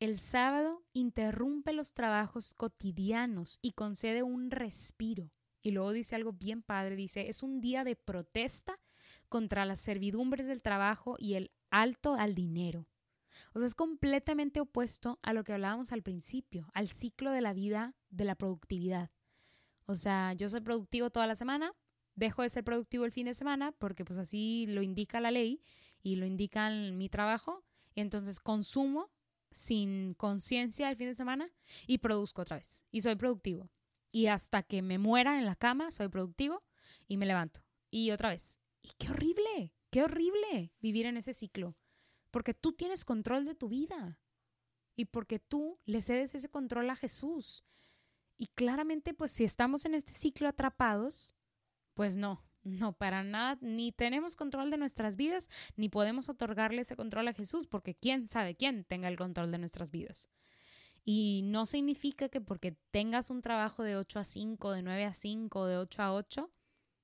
El 0.00 0.18
sábado 0.18 0.86
interrumpe 0.94 1.74
los 1.74 1.92
trabajos 1.92 2.54
cotidianos 2.54 3.58
y 3.60 3.72
concede 3.72 4.22
un 4.22 4.50
respiro. 4.50 5.30
Y 5.60 5.72
luego 5.72 5.92
dice 5.92 6.16
algo 6.16 6.32
bien 6.32 6.62
padre, 6.62 6.96
dice, 6.96 7.28
es 7.28 7.42
un 7.42 7.60
día 7.60 7.84
de 7.84 7.94
protesta 7.94 8.80
contra 9.28 9.66
las 9.66 9.80
servidumbres 9.80 10.46
del 10.46 10.62
trabajo 10.62 11.16
y 11.18 11.34
el 11.34 11.50
alto 11.70 12.14
al 12.14 12.34
dinero. 12.34 12.88
O 13.52 13.58
sea, 13.58 13.66
es 13.66 13.74
completamente 13.74 14.60
opuesto 14.60 15.18
a 15.20 15.34
lo 15.34 15.44
que 15.44 15.52
hablábamos 15.52 15.92
al 15.92 16.02
principio, 16.02 16.70
al 16.72 16.88
ciclo 16.88 17.32
de 17.32 17.42
la 17.42 17.52
vida 17.52 17.94
de 18.08 18.24
la 18.24 18.34
productividad. 18.34 19.10
O 19.86 19.94
sea, 19.94 20.32
yo 20.34 20.48
soy 20.48 20.60
productivo 20.60 21.10
toda 21.10 21.26
la 21.26 21.36
semana, 21.36 21.72
dejo 22.14 22.42
de 22.42 22.48
ser 22.48 22.64
productivo 22.64 23.04
el 23.04 23.12
fin 23.12 23.26
de 23.26 23.34
semana 23.34 23.72
porque 23.72 24.04
pues 24.04 24.18
así 24.18 24.66
lo 24.68 24.82
indica 24.82 25.20
la 25.20 25.30
ley 25.30 25.62
y 26.02 26.16
lo 26.16 26.26
indica 26.26 26.70
mi 26.70 27.08
trabajo. 27.08 27.64
Entonces 27.94 28.40
consumo 28.40 29.10
sin 29.50 30.14
conciencia 30.14 30.90
el 30.90 30.96
fin 30.96 31.08
de 31.08 31.14
semana 31.14 31.50
y 31.86 31.98
produzco 31.98 32.42
otra 32.42 32.56
vez. 32.56 32.84
Y 32.90 33.00
soy 33.00 33.14
productivo. 33.14 33.70
Y 34.12 34.26
hasta 34.26 34.62
que 34.62 34.82
me 34.82 34.98
muera 34.98 35.38
en 35.38 35.46
la 35.46 35.56
cama, 35.56 35.90
soy 35.90 36.08
productivo 36.08 36.62
y 37.06 37.16
me 37.16 37.26
levanto. 37.26 37.60
Y 37.90 38.10
otra 38.10 38.30
vez. 38.30 38.58
Y 38.82 38.90
qué 38.98 39.10
horrible, 39.10 39.72
qué 39.90 40.02
horrible 40.02 40.72
vivir 40.80 41.06
en 41.06 41.16
ese 41.16 41.34
ciclo. 41.34 41.76
Porque 42.30 42.54
tú 42.54 42.72
tienes 42.72 43.04
control 43.04 43.44
de 43.44 43.54
tu 43.54 43.68
vida. 43.68 44.20
Y 44.94 45.06
porque 45.06 45.38
tú 45.38 45.78
le 45.84 46.02
cedes 46.02 46.34
ese 46.34 46.48
control 46.48 46.88
a 46.90 46.96
Jesús. 46.96 47.64
Y 48.36 48.46
claramente, 48.48 49.14
pues 49.14 49.30
si 49.30 49.44
estamos 49.44 49.84
en 49.86 49.94
este 49.94 50.12
ciclo 50.12 50.48
atrapados, 50.48 51.34
pues 51.94 52.16
no, 52.16 52.44
no, 52.62 52.92
para 52.92 53.22
nada, 53.22 53.58
ni 53.60 53.92
tenemos 53.92 54.36
control 54.36 54.70
de 54.70 54.76
nuestras 54.76 55.16
vidas, 55.16 55.48
ni 55.76 55.88
podemos 55.88 56.28
otorgarle 56.28 56.82
ese 56.82 56.96
control 56.96 57.28
a 57.28 57.32
Jesús, 57.32 57.66
porque 57.66 57.94
quién 57.94 58.28
sabe 58.28 58.56
quién 58.56 58.84
tenga 58.84 59.08
el 59.08 59.16
control 59.16 59.50
de 59.50 59.58
nuestras 59.58 59.90
vidas. 59.90 60.28
Y 61.04 61.42
no 61.44 61.66
significa 61.66 62.28
que 62.28 62.40
porque 62.40 62.76
tengas 62.90 63.30
un 63.30 63.40
trabajo 63.40 63.84
de 63.84 63.96
8 63.96 64.18
a 64.18 64.24
5, 64.24 64.72
de 64.72 64.82
9 64.82 65.04
a 65.04 65.14
5, 65.14 65.66
de 65.66 65.78
8 65.78 66.02
a 66.02 66.12
8, 66.12 66.52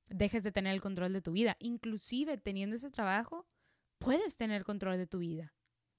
dejes 0.08 0.42
de 0.42 0.52
tener 0.52 0.74
el 0.74 0.80
control 0.80 1.12
de 1.12 1.22
tu 1.22 1.32
vida. 1.32 1.56
Inclusive 1.60 2.36
teniendo 2.36 2.74
ese 2.76 2.90
trabajo, 2.90 3.46
puedes 3.98 4.36
tener 4.36 4.64
control 4.64 4.96
de 4.96 5.06
tu 5.06 5.18
vida. 5.18 5.54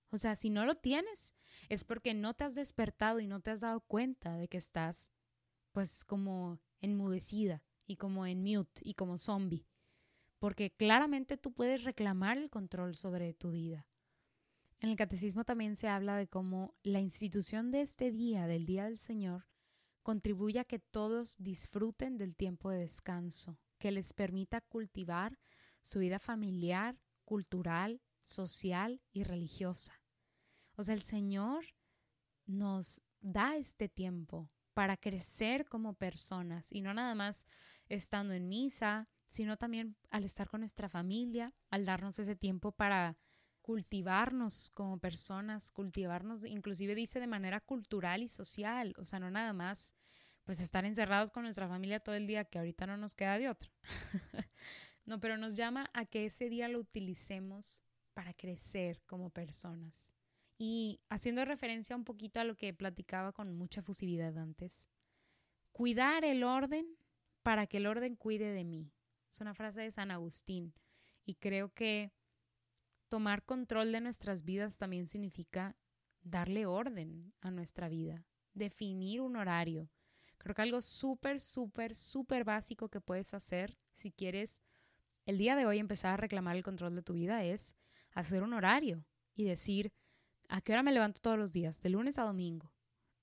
O 0.09 0.17
sea, 0.17 0.35
si 0.35 0.49
no 0.49 0.65
lo 0.65 0.75
tienes, 0.75 1.33
es 1.69 1.85
porque 1.85 2.13
no 2.13 2.33
te 2.33 2.43
has 2.43 2.55
despertado 2.55 3.19
y 3.21 3.27
no 3.27 3.39
te 3.39 3.51
has 3.51 3.61
dado 3.61 3.79
cuenta 3.79 4.35
de 4.35 4.47
que 4.47 4.57
estás, 4.57 5.11
pues, 5.73 6.05
como 6.05 6.62
enmudecida 6.79 7.62
y 7.86 7.97
como 7.97 8.25
en 8.25 8.41
mute 8.43 8.81
y 8.83 8.93
como 8.93 9.17
zombie, 9.17 9.67
porque 10.39 10.71
claramente 10.71 11.36
tú 11.36 11.51
puedes 11.51 11.83
reclamar 11.83 12.38
el 12.38 12.49
control 12.49 12.95
sobre 12.95 13.33
tu 13.33 13.51
vida. 13.51 13.88
En 14.79 14.89
el 14.89 14.95
catecismo 14.95 15.45
también 15.45 15.75
se 15.75 15.88
habla 15.88 16.17
de 16.17 16.27
cómo 16.27 16.75
la 16.83 16.99
institución 16.99 17.71
de 17.71 17.81
este 17.81 18.12
día, 18.12 18.47
del 18.47 18.65
Día 18.65 18.86
del 18.86 18.97
Señor, 18.97 19.47
contribuye 20.03 20.59
a 20.59 20.65
que 20.65 20.79
todos 20.79 21.38
disfruten 21.39 22.17
del 22.17 22.36
tiempo 22.36 22.69
de 22.69 22.79
descanso, 22.79 23.57
que 23.79 23.91
les 23.91 24.13
permita 24.13 24.62
cultivar 24.62 25.39
su 25.81 25.99
vida 25.99 26.19
familiar, 26.19 26.99
cultural, 27.23 28.01
social 28.21 29.01
y 29.12 29.23
religiosa. 29.23 30.01
O 30.75 30.83
sea, 30.83 30.95
el 30.95 31.03
Señor 31.03 31.65
nos 32.45 33.01
da 33.21 33.55
este 33.55 33.88
tiempo 33.88 34.51
para 34.73 34.97
crecer 34.97 35.65
como 35.65 35.93
personas 35.93 36.71
y 36.71 36.81
no 36.81 36.93
nada 36.93 37.15
más 37.15 37.47
estando 37.89 38.33
en 38.33 38.47
misa, 38.47 39.07
sino 39.27 39.57
también 39.57 39.95
al 40.09 40.23
estar 40.23 40.49
con 40.49 40.62
nuestra 40.62 40.89
familia, 40.89 41.53
al 41.69 41.86
darnos 41.86 42.19
ese 42.19 42.36
tiempo 42.36 42.71
para 42.71 43.17
cultivarnos 43.62 44.69
como 44.71 44.99
personas, 44.99 45.71
cultivarnos, 45.71 46.43
inclusive 46.45 46.95
dice 46.95 47.19
de 47.19 47.27
manera 47.27 47.62
cultural 47.62 48.21
y 48.21 48.27
social, 48.27 48.93
o 48.97 49.05
sea, 49.05 49.19
no 49.19 49.31
nada 49.31 49.53
más 49.53 49.95
pues 50.43 50.59
estar 50.59 50.83
encerrados 50.86 51.31
con 51.31 51.43
nuestra 51.43 51.67
familia 51.67 52.01
todo 52.01 52.15
el 52.15 52.27
día, 52.27 52.43
que 52.43 52.59
ahorita 52.59 52.86
no 52.86 52.97
nos 52.97 53.15
queda 53.15 53.38
de 53.38 53.49
otra. 53.49 53.71
no, 55.05 55.19
pero 55.19 55.38
nos 55.38 55.55
llama 55.55 55.89
a 55.93 56.05
que 56.05 56.25
ese 56.25 56.49
día 56.49 56.67
lo 56.67 56.79
utilicemos 56.79 57.83
para 58.13 58.33
crecer 58.33 59.01
como 59.05 59.29
personas. 59.29 60.13
Y 60.65 61.02
haciendo 61.10 61.43
referencia 61.43 61.93
un 61.93 62.06
poquito 62.06 62.39
a 62.39 62.45
lo 62.45 62.56
que 62.56 62.73
platicaba 62.73 63.34
con 63.34 63.54
mucha 63.54 63.82
fusividad 63.82 64.38
antes, 64.38 64.89
cuidar 65.73 66.23
el 66.23 66.41
orden 66.45 66.88
para 67.41 67.67
que 67.67 67.80
el 67.80 67.86
orden 67.86 68.15
cuide 68.15 68.54
de 68.54 68.63
mí. 68.63 68.89
Es 69.30 69.41
una 69.41 69.54
frase 69.54 69.82
de 69.82 69.91
San 69.91 70.10
Agustín 70.10 70.73
y 71.26 71.36
creo 71.36 71.73
que 71.73 72.13
tomar 73.10 73.43
control 73.43 73.91
de 73.91 73.99
nuestras 73.99 74.45
vidas 74.45 74.78
también 74.78 75.10
significa 75.10 75.76
darle 76.21 76.65
orden 76.65 77.34
a 77.41 77.52
nuestra 77.52 77.89
vida, 77.89 78.26
definir 78.54 79.19
un 79.19 79.36
horario. 79.36 79.89
Creo 80.38 80.56
que 80.56 80.62
algo 80.62 80.82
súper, 80.82 81.41
súper, 81.41 81.93
súper 81.93 82.45
básico 82.45 82.88
que 82.88 83.02
puedes 83.02 83.34
hacer 83.34 83.78
si 83.91 84.13
quieres 84.13 84.62
el 85.26 85.38
día 85.38 85.58
de 85.58 85.65
hoy 85.65 85.80
empezar 85.80 86.13
a 86.13 86.17
reclamar 86.17 86.56
el 86.56 86.63
control 86.63 86.95
de 86.95 87.04
tu 87.04 87.12
vida 87.12 87.43
es 87.43 87.76
hacer 88.13 88.43
un 88.43 88.54
horario 88.54 89.04
y 89.36 89.43
decir 89.43 89.91
a 90.49 90.62
qué 90.62 90.73
hora 90.73 90.84
me 90.84 90.91
levanto 90.91 91.21
todos 91.21 91.38
los 91.38 91.51
días, 91.51 91.82
de 91.82 91.89
lunes 91.89 92.17
a 92.17 92.23
domingo, 92.23 92.71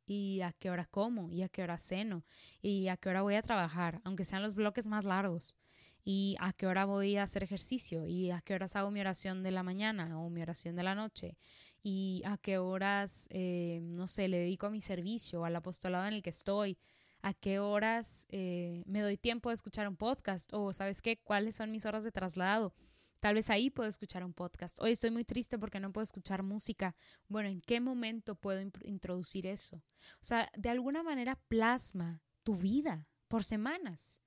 y 0.07 0.41
a 0.41 0.53
qué 0.53 0.71
hora 0.71 0.87
como, 0.87 1.31
y 1.31 1.43
a 1.43 1.49
qué 1.49 1.63
hora 1.63 1.79
ceno, 1.79 2.25
y 2.63 2.89
a 2.89 2.97
qué 2.97 3.09
hora 3.09 3.23
voy 3.23 3.35
a 3.35 3.43
trabajar, 3.43 4.01
aunque 4.05 4.25
sean 4.25 4.43
los 4.43 4.55
bloques 4.55 4.87
más 4.87 5.05
largos, 5.05 5.57
y 6.05 6.37
a 6.41 6.53
qué 6.53 6.67
hora 6.67 6.85
voy 6.85 7.17
a 7.17 7.23
hacer 7.23 7.43
ejercicio, 7.43 8.07
y 8.07 8.31
a 8.31 8.41
qué 8.41 8.55
horas 8.55 8.75
hago 8.77 8.91
mi 8.91 9.01
oración 9.01 9.43
de 9.43 9.53
la 9.53 9.63
mañana 9.63 10.19
o 10.21 10.31
mi 10.31 10.43
oración 10.43 10.75
de 10.75 10.83
la 10.83 10.95
noche, 10.95 11.37
y 11.83 12.23
a 12.25 12.37
qué 12.39 12.59
horas, 12.59 13.29
eh, 13.31 13.81
no 13.83 14.07
sé, 14.07 14.29
le 14.29 14.39
dedico 14.39 14.67
a 14.67 14.71
mi 14.71 14.81
servicio, 14.81 15.45
al 15.45 15.57
apostolado 15.57 16.07
en 16.07 16.15
el 16.15 16.23
que 16.23 16.31
estoy, 16.31 16.79
a 17.23 17.35
qué 17.35 17.59
horas 17.59 18.27
eh, 18.31 18.83
me 18.87 19.01
doy 19.01 19.17
tiempo 19.17 19.51
de 19.51 19.55
escuchar 19.55 19.87
un 19.87 19.97
podcast, 19.97 20.53
o 20.53 20.73
sabes 20.73 21.03
qué, 21.03 21.19
cuáles 21.19 21.57
son 21.57 21.71
mis 21.71 21.87
horas 21.87 22.03
de 22.03 22.13
traslado 22.13 22.75
Tal 23.21 23.35
vez 23.35 23.51
ahí 23.51 23.69
puedo 23.69 23.89
escuchar 23.89 24.25
un 24.25 24.33
podcast. 24.33 24.81
Hoy 24.81 24.93
estoy 24.93 25.11
muy 25.11 25.25
triste 25.25 25.59
porque 25.59 25.79
no 25.79 25.93
puedo 25.93 26.03
escuchar 26.03 26.43
música. 26.43 26.97
Bueno, 27.29 27.51
¿en 27.51 27.61
qué 27.61 27.79
momento 27.79 28.35
puedo 28.35 28.63
introducir 28.83 29.47
eso? 29.47 29.77
O 29.77 30.25
sea, 30.25 30.51
de 30.57 30.71
alguna 30.71 31.03
manera 31.03 31.37
plasma 31.49 32.23
tu 32.43 32.57
vida 32.57 33.07
por 33.29 33.45
semanas, 33.45 34.23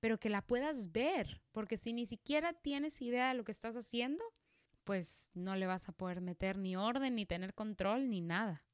pero 0.00 0.18
que 0.18 0.28
la 0.28 0.42
puedas 0.42 0.92
ver, 0.92 1.42
porque 1.50 1.78
si 1.78 1.94
ni 1.94 2.04
siquiera 2.04 2.52
tienes 2.52 3.00
idea 3.00 3.28
de 3.28 3.34
lo 3.34 3.44
que 3.44 3.52
estás 3.52 3.74
haciendo, 3.74 4.22
pues 4.84 5.30
no 5.32 5.56
le 5.56 5.66
vas 5.66 5.88
a 5.88 5.92
poder 5.92 6.20
meter 6.20 6.58
ni 6.58 6.76
orden, 6.76 7.16
ni 7.16 7.24
tener 7.24 7.54
control, 7.54 8.10
ni 8.10 8.20
nada. 8.20 8.66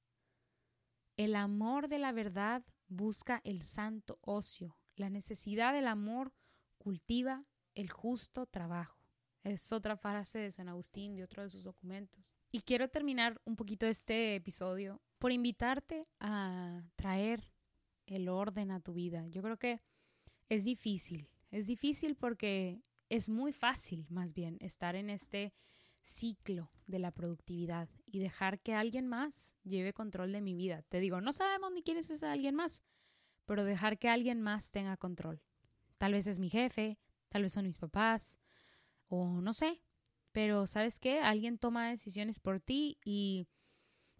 El 1.16 1.36
amor 1.36 1.88
de 1.88 1.98
la 1.98 2.10
verdad 2.10 2.64
busca 2.88 3.40
el 3.44 3.62
santo 3.62 4.18
ocio. 4.22 4.76
La 4.96 5.08
necesidad 5.08 5.72
del 5.72 5.86
amor 5.86 6.34
cultiva 6.78 7.44
el 7.74 7.90
justo 7.90 8.46
trabajo. 8.46 9.01
Es 9.42 9.72
otra 9.72 9.96
frase 9.96 10.38
de 10.38 10.52
San 10.52 10.68
Agustín, 10.68 11.16
de 11.16 11.24
otro 11.24 11.42
de 11.42 11.50
sus 11.50 11.64
documentos. 11.64 12.36
Y 12.52 12.60
quiero 12.60 12.88
terminar 12.88 13.40
un 13.44 13.56
poquito 13.56 13.86
este 13.86 14.36
episodio 14.36 15.00
por 15.18 15.32
invitarte 15.32 16.08
a 16.20 16.82
traer 16.96 17.50
el 18.06 18.28
orden 18.28 18.70
a 18.70 18.80
tu 18.80 18.94
vida. 18.94 19.26
Yo 19.28 19.42
creo 19.42 19.58
que 19.58 19.80
es 20.48 20.64
difícil. 20.64 21.28
Es 21.50 21.66
difícil 21.66 22.14
porque 22.14 22.82
es 23.08 23.28
muy 23.28 23.52
fácil, 23.52 24.06
más 24.08 24.32
bien, 24.32 24.58
estar 24.60 24.94
en 24.94 25.10
este 25.10 25.52
ciclo 26.02 26.70
de 26.86 26.98
la 26.98 27.10
productividad 27.10 27.88
y 28.06 28.18
dejar 28.18 28.60
que 28.60 28.74
alguien 28.74 29.06
más 29.06 29.56
lleve 29.64 29.92
control 29.92 30.32
de 30.32 30.40
mi 30.40 30.54
vida. 30.54 30.82
Te 30.88 31.00
digo, 31.00 31.20
no 31.20 31.32
sabemos 31.32 31.72
ni 31.72 31.82
quién 31.82 31.96
es 31.96 32.10
ese 32.10 32.26
alguien 32.26 32.54
más, 32.54 32.82
pero 33.44 33.64
dejar 33.64 33.98
que 33.98 34.08
alguien 34.08 34.40
más 34.40 34.70
tenga 34.70 34.96
control. 34.96 35.42
Tal 35.98 36.12
vez 36.12 36.26
es 36.26 36.38
mi 36.38 36.48
jefe, 36.48 36.98
tal 37.28 37.42
vez 37.42 37.52
son 37.52 37.66
mis 37.66 37.78
papás, 37.78 38.38
o 39.12 39.42
no 39.42 39.52
sé, 39.52 39.82
pero 40.32 40.66
¿sabes 40.66 40.98
qué? 40.98 41.20
Alguien 41.20 41.58
toma 41.58 41.90
decisiones 41.90 42.40
por 42.40 42.60
ti 42.60 42.98
y 43.04 43.46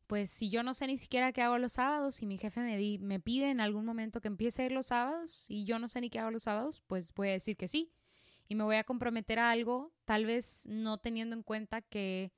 pues 0.06 0.30
si 0.30 0.50
yo 0.50 0.62
no 0.62 0.74
sé 0.74 0.86
ni 0.86 0.98
siquiera 0.98 1.32
qué 1.32 1.40
hago 1.40 1.56
los 1.56 1.72
sábados 1.72 2.20
y 2.20 2.26
mi 2.26 2.36
jefe 2.36 2.60
me, 2.60 2.98
me 2.98 3.18
pide 3.18 3.50
en 3.50 3.60
algún 3.60 3.86
momento 3.86 4.20
que 4.20 4.28
empiece 4.28 4.60
a 4.60 4.66
ir 4.66 4.72
los 4.72 4.86
sábados 4.86 5.46
y 5.48 5.64
yo 5.64 5.78
no 5.78 5.88
sé 5.88 6.02
ni 6.02 6.10
qué 6.10 6.18
hago 6.18 6.30
los 6.30 6.42
sábados, 6.42 6.82
pues 6.86 7.14
voy 7.14 7.28
a 7.28 7.32
decir 7.32 7.56
que 7.56 7.68
sí 7.68 7.90
y 8.48 8.54
me 8.54 8.64
voy 8.64 8.76
a 8.76 8.84
comprometer 8.84 9.38
a 9.38 9.50
algo, 9.50 9.94
tal 10.04 10.26
vez 10.26 10.66
no 10.68 10.98
teniendo 10.98 11.34
en 11.34 11.42
cuenta 11.42 11.80
que, 11.80 12.34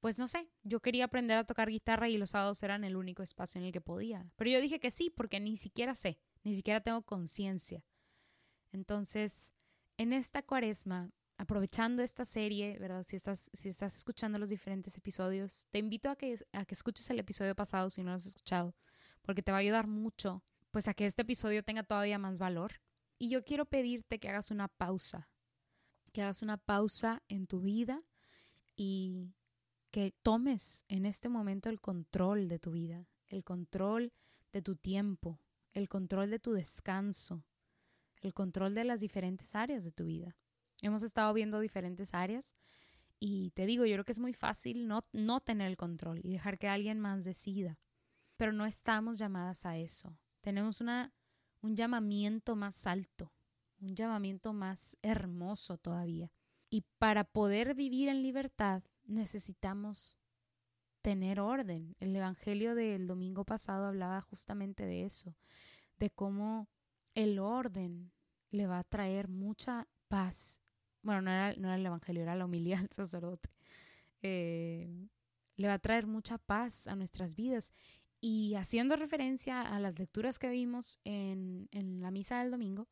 pues 0.00 0.18
no 0.18 0.26
sé, 0.26 0.48
yo 0.62 0.80
quería 0.80 1.04
aprender 1.04 1.36
a 1.36 1.44
tocar 1.44 1.68
guitarra 1.68 2.08
y 2.08 2.16
los 2.16 2.30
sábados 2.30 2.62
eran 2.62 2.82
el 2.82 2.96
único 2.96 3.22
espacio 3.22 3.58
en 3.58 3.66
el 3.66 3.72
que 3.72 3.82
podía. 3.82 4.26
Pero 4.36 4.50
yo 4.50 4.62
dije 4.62 4.80
que 4.80 4.90
sí 4.90 5.10
porque 5.10 5.38
ni 5.38 5.58
siquiera 5.58 5.94
sé, 5.94 6.18
ni 6.44 6.54
siquiera 6.54 6.80
tengo 6.80 7.02
conciencia. 7.02 7.84
Entonces, 8.72 9.52
en 9.98 10.14
esta 10.14 10.42
cuaresma 10.42 11.10
aprovechando 11.40 12.02
esta 12.02 12.26
serie, 12.26 12.78
¿verdad? 12.78 13.02
Si 13.02 13.16
estás, 13.16 13.48
si 13.54 13.70
estás 13.70 13.96
escuchando 13.96 14.38
los 14.38 14.50
diferentes 14.50 14.98
episodios, 14.98 15.66
te 15.70 15.78
invito 15.78 16.10
a 16.10 16.16
que, 16.16 16.38
a 16.52 16.66
que 16.66 16.74
escuches 16.74 17.08
el 17.08 17.18
episodio 17.18 17.56
pasado 17.56 17.88
si 17.88 18.02
no 18.02 18.10
lo 18.10 18.16
has 18.16 18.26
escuchado, 18.26 18.74
porque 19.22 19.42
te 19.42 19.50
va 19.50 19.56
a 19.56 19.60
ayudar 19.60 19.86
mucho, 19.86 20.44
pues 20.70 20.86
a 20.86 20.92
que 20.92 21.06
este 21.06 21.22
episodio 21.22 21.62
tenga 21.62 21.82
todavía 21.82 22.18
más 22.18 22.38
valor. 22.38 22.82
Y 23.18 23.30
yo 23.30 23.42
quiero 23.42 23.64
pedirte 23.64 24.20
que 24.20 24.28
hagas 24.28 24.50
una 24.50 24.68
pausa, 24.68 25.30
que 26.12 26.20
hagas 26.20 26.42
una 26.42 26.58
pausa 26.58 27.22
en 27.28 27.46
tu 27.46 27.62
vida 27.62 27.98
y 28.76 29.32
que 29.90 30.12
tomes 30.22 30.84
en 30.88 31.06
este 31.06 31.30
momento 31.30 31.70
el 31.70 31.80
control 31.80 32.48
de 32.48 32.58
tu 32.58 32.72
vida, 32.72 33.08
el 33.28 33.44
control 33.44 34.12
de 34.52 34.60
tu 34.60 34.76
tiempo, 34.76 35.40
el 35.72 35.88
control 35.88 36.28
de 36.28 36.38
tu 36.38 36.52
descanso, 36.52 37.46
el 38.20 38.34
control 38.34 38.74
de 38.74 38.84
las 38.84 39.00
diferentes 39.00 39.54
áreas 39.54 39.84
de 39.84 39.92
tu 39.92 40.04
vida. 40.04 40.36
Hemos 40.82 41.02
estado 41.02 41.32
viendo 41.34 41.60
diferentes 41.60 42.14
áreas 42.14 42.54
y 43.18 43.50
te 43.50 43.66
digo, 43.66 43.84
yo 43.84 43.94
creo 43.96 44.04
que 44.04 44.12
es 44.12 44.18
muy 44.18 44.32
fácil 44.32 44.88
no, 44.88 45.02
no 45.12 45.40
tener 45.40 45.68
el 45.68 45.76
control 45.76 46.20
y 46.22 46.30
dejar 46.30 46.58
que 46.58 46.68
alguien 46.68 46.98
más 47.00 47.24
decida, 47.24 47.78
pero 48.36 48.52
no 48.52 48.64
estamos 48.64 49.18
llamadas 49.18 49.66
a 49.66 49.76
eso. 49.76 50.16
Tenemos 50.40 50.80
una, 50.80 51.12
un 51.60 51.76
llamamiento 51.76 52.56
más 52.56 52.86
alto, 52.86 53.32
un 53.80 53.94
llamamiento 53.94 54.52
más 54.52 54.96
hermoso 55.02 55.76
todavía. 55.76 56.32
Y 56.70 56.84
para 56.98 57.24
poder 57.24 57.74
vivir 57.74 58.08
en 58.08 58.22
libertad 58.22 58.82
necesitamos 59.04 60.18
tener 61.02 61.40
orden. 61.40 61.96
El 62.00 62.14
Evangelio 62.14 62.74
del 62.74 63.06
domingo 63.06 63.44
pasado 63.44 63.86
hablaba 63.86 64.20
justamente 64.20 64.84
de 64.84 65.04
eso, 65.04 65.36
de 65.98 66.10
cómo 66.10 66.68
el 67.14 67.38
orden 67.38 68.12
le 68.50 68.66
va 68.66 68.78
a 68.78 68.84
traer 68.84 69.28
mucha 69.28 69.88
paz. 70.08 70.60
Bueno, 71.02 71.22
no 71.22 71.30
era, 71.30 71.54
no 71.56 71.68
era 71.68 71.76
el 71.76 71.86
Evangelio, 71.86 72.22
era 72.22 72.34
la 72.34 72.44
humildad 72.44 72.80
del 72.80 72.90
sacerdote. 72.90 73.50
Eh, 74.22 75.08
le 75.56 75.68
va 75.68 75.74
a 75.74 75.78
traer 75.78 76.06
mucha 76.06 76.38
paz 76.38 76.86
a 76.86 76.96
nuestras 76.96 77.34
vidas. 77.34 77.72
Y 78.20 78.54
haciendo 78.54 78.96
referencia 78.96 79.62
a 79.62 79.80
las 79.80 79.98
lecturas 79.98 80.38
que 80.38 80.50
vimos 80.50 81.00
en, 81.04 81.68
en 81.72 82.00
la 82.02 82.10
misa 82.10 82.40
del 82.40 82.50
domingo, 82.50 82.86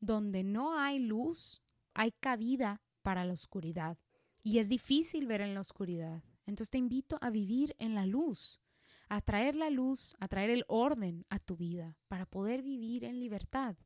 donde 0.00 0.42
no 0.42 0.78
hay 0.78 0.98
luz, 0.98 1.60
hay 1.92 2.12
cabida 2.12 2.80
para 3.02 3.24
la 3.24 3.34
oscuridad. 3.34 3.98
Y 4.42 4.58
es 4.58 4.68
difícil 4.68 5.26
ver 5.26 5.42
en 5.42 5.54
la 5.54 5.60
oscuridad. 5.60 6.22
Entonces 6.46 6.70
te 6.70 6.78
invito 6.78 7.18
a 7.20 7.30
vivir 7.30 7.76
en 7.78 7.94
la 7.94 8.06
luz, 8.06 8.60
a 9.08 9.20
traer 9.20 9.54
la 9.54 9.70
luz, 9.70 10.16
a 10.20 10.28
traer 10.28 10.50
el 10.50 10.64
orden 10.68 11.26
a 11.28 11.38
tu 11.38 11.56
vida 11.56 11.96
para 12.08 12.26
poder 12.26 12.62
vivir 12.62 13.04
en 13.04 13.20
libertad. 13.20 13.76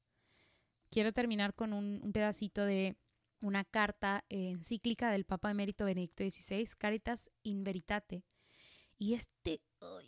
Quiero 0.91 1.13
terminar 1.13 1.55
con 1.55 1.73
un, 1.73 2.13
pedacito 2.13 2.65
de 2.65 2.97
una 3.45 3.65
carta 3.65 4.25
encíclica 4.29 5.11
del 5.11 5.25
Papa 5.25 5.51
Emérito 5.51 5.85
Benedicto 5.85 6.25
XVI, 6.25 6.67
Caritas 6.79 7.31
in 7.43 7.63
Veritate. 7.63 8.25
Y 8.99 9.15
este, 9.15 9.61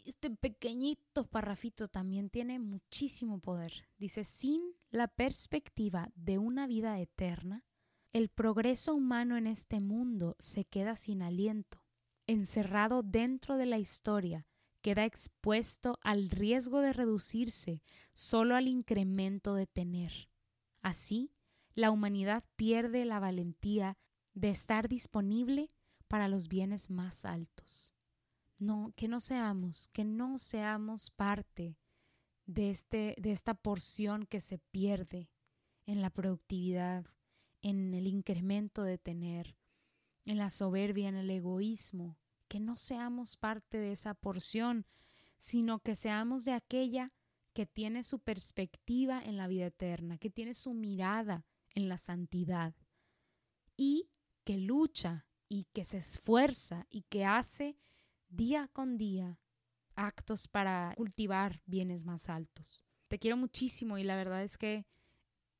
este 0.04 0.30
pequeñito 0.30 1.26
parrafito 1.26 1.88
también 1.88 2.30
tiene 2.30 2.58
muchísimo 2.58 3.40
poder. 3.40 3.88
Dice, 3.98 4.24
sin 4.24 4.62
la 4.90 5.08
perspectiva 5.08 6.10
de 6.14 6.38
una 6.38 6.66
vida 6.66 6.98
eterna, 6.98 7.64
el 8.12 8.30
progreso 8.30 8.94
humano 8.94 9.36
en 9.36 9.46
este 9.46 9.80
mundo 9.80 10.36
se 10.38 10.64
queda 10.64 10.96
sin 10.96 11.20
aliento 11.20 11.82
encerrado 12.26 13.02
dentro 13.02 13.56
de 13.56 13.66
la 13.66 13.78
historia, 13.78 14.46
queda 14.82 15.04
expuesto 15.04 15.98
al 16.02 16.30
riesgo 16.30 16.80
de 16.80 16.92
reducirse 16.92 17.82
solo 18.12 18.56
al 18.56 18.68
incremento 18.68 19.54
de 19.54 19.66
tener. 19.66 20.28
Así, 20.82 21.32
la 21.76 21.90
humanidad 21.90 22.42
pierde 22.56 23.04
la 23.04 23.20
valentía 23.20 23.98
de 24.32 24.48
estar 24.48 24.88
disponible 24.88 25.68
para 26.08 26.26
los 26.26 26.48
bienes 26.48 26.90
más 26.90 27.24
altos. 27.24 27.94
No, 28.58 28.92
que 28.96 29.08
no 29.08 29.20
seamos, 29.20 29.88
que 29.88 30.02
no 30.04 30.38
seamos 30.38 31.10
parte 31.10 31.76
de, 32.46 32.70
este, 32.70 33.14
de 33.18 33.30
esta 33.30 33.52
porción 33.52 34.24
que 34.24 34.40
se 34.40 34.58
pierde 34.58 35.28
en 35.84 36.00
la 36.00 36.08
productividad, 36.08 37.04
en 37.60 37.92
el 37.92 38.06
incremento 38.06 38.82
de 38.82 38.96
tener, 38.96 39.54
en 40.24 40.38
la 40.38 40.48
soberbia, 40.48 41.10
en 41.10 41.16
el 41.16 41.28
egoísmo, 41.28 42.16
que 42.48 42.58
no 42.58 42.78
seamos 42.78 43.36
parte 43.36 43.76
de 43.76 43.92
esa 43.92 44.14
porción, 44.14 44.86
sino 45.38 45.80
que 45.80 45.94
seamos 45.94 46.46
de 46.46 46.52
aquella 46.52 47.12
que 47.52 47.66
tiene 47.66 48.02
su 48.02 48.18
perspectiva 48.18 49.20
en 49.22 49.36
la 49.36 49.46
vida 49.46 49.66
eterna, 49.66 50.16
que 50.16 50.30
tiene 50.30 50.54
su 50.54 50.72
mirada 50.72 51.44
en 51.76 51.88
la 51.88 51.98
santidad 51.98 52.74
y 53.76 54.10
que 54.44 54.56
lucha 54.56 55.26
y 55.48 55.66
que 55.72 55.84
se 55.84 55.98
esfuerza 55.98 56.86
y 56.90 57.02
que 57.02 57.24
hace 57.24 57.78
día 58.28 58.68
con 58.72 58.96
día 58.96 59.38
actos 59.94 60.48
para 60.48 60.92
cultivar 60.96 61.62
bienes 61.66 62.04
más 62.04 62.28
altos. 62.28 62.82
Te 63.08 63.18
quiero 63.18 63.36
muchísimo 63.36 63.98
y 63.98 64.02
la 64.02 64.16
verdad 64.16 64.42
es 64.42 64.58
que 64.58 64.84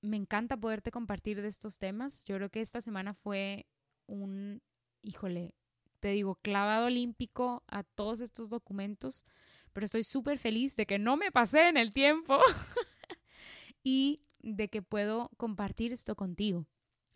me 0.00 0.16
encanta 0.16 0.56
poderte 0.56 0.90
compartir 0.90 1.40
de 1.40 1.48
estos 1.48 1.78
temas. 1.78 2.24
Yo 2.24 2.36
creo 2.36 2.50
que 2.50 2.60
esta 2.60 2.80
semana 2.80 3.14
fue 3.14 3.66
un, 4.06 4.62
híjole, 5.02 5.54
te 6.00 6.08
digo, 6.08 6.36
clavado 6.36 6.86
olímpico 6.86 7.62
a 7.66 7.82
todos 7.82 8.20
estos 8.20 8.48
documentos, 8.48 9.24
pero 9.72 9.84
estoy 9.84 10.04
súper 10.04 10.38
feliz 10.38 10.76
de 10.76 10.86
que 10.86 10.98
no 10.98 11.16
me 11.16 11.30
pasé 11.30 11.68
en 11.68 11.76
el 11.76 11.92
tiempo 11.92 12.40
y 13.84 14.25
de 14.40 14.68
que 14.68 14.82
puedo 14.82 15.30
compartir 15.36 15.92
esto 15.92 16.16
contigo. 16.16 16.66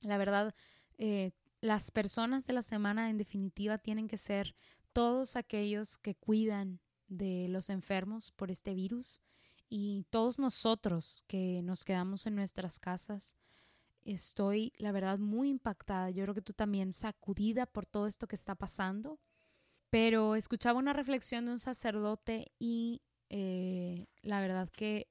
La 0.01 0.19
verdad, 0.19 0.55
eh, 0.99 1.33
las 1.61 1.91
personas 1.91 2.47
de 2.47 2.53
la 2.55 2.63
semana 2.63 3.11
en 3.11 3.19
definitiva 3.19 3.79
tienen 3.79 4.09
que 4.09 4.19
ser 4.19 4.55
todos 4.93 5.37
aquellos 5.37 5.99
que 5.99 6.15
cuidan 6.15 6.81
de 7.09 7.49
los 7.49 7.71
enfermos 7.71 8.31
por 8.33 8.51
este 8.51 8.75
virus 8.75 9.23
y 9.69 10.07
todos 10.11 10.39
nosotros 10.39 11.25
que 11.27 11.61
nos 11.63 11.85
quedamos 11.85 12.27
en 12.27 12.35
nuestras 12.37 12.79
casas 12.81 13.37
Estoy, 14.05 14.73
la 14.79 14.93
verdad, 14.93 15.19
muy 15.19 15.51
impactada. 15.51 16.11
Yo 16.11 16.25
creo 16.25 16.35
que 16.35 16.43
tú 16.43 16.53
también 16.53 16.93
sacudida 16.93 17.67
por 17.67 17.87
todo 17.87 18.07
esto 18.07 18.27
que 18.27 18.37
está 18.37 18.55
pasando. 18.55 19.21
Pero 19.91 20.37
escuchaba 20.37 20.79
una 20.79 20.93
reflexión 20.93 21.47
de 21.47 21.53
un 21.53 21.59
sacerdote 21.59 22.53
y 22.59 23.03
eh, 23.29 24.07
la 24.23 24.41
verdad 24.41 24.69
que 24.71 25.10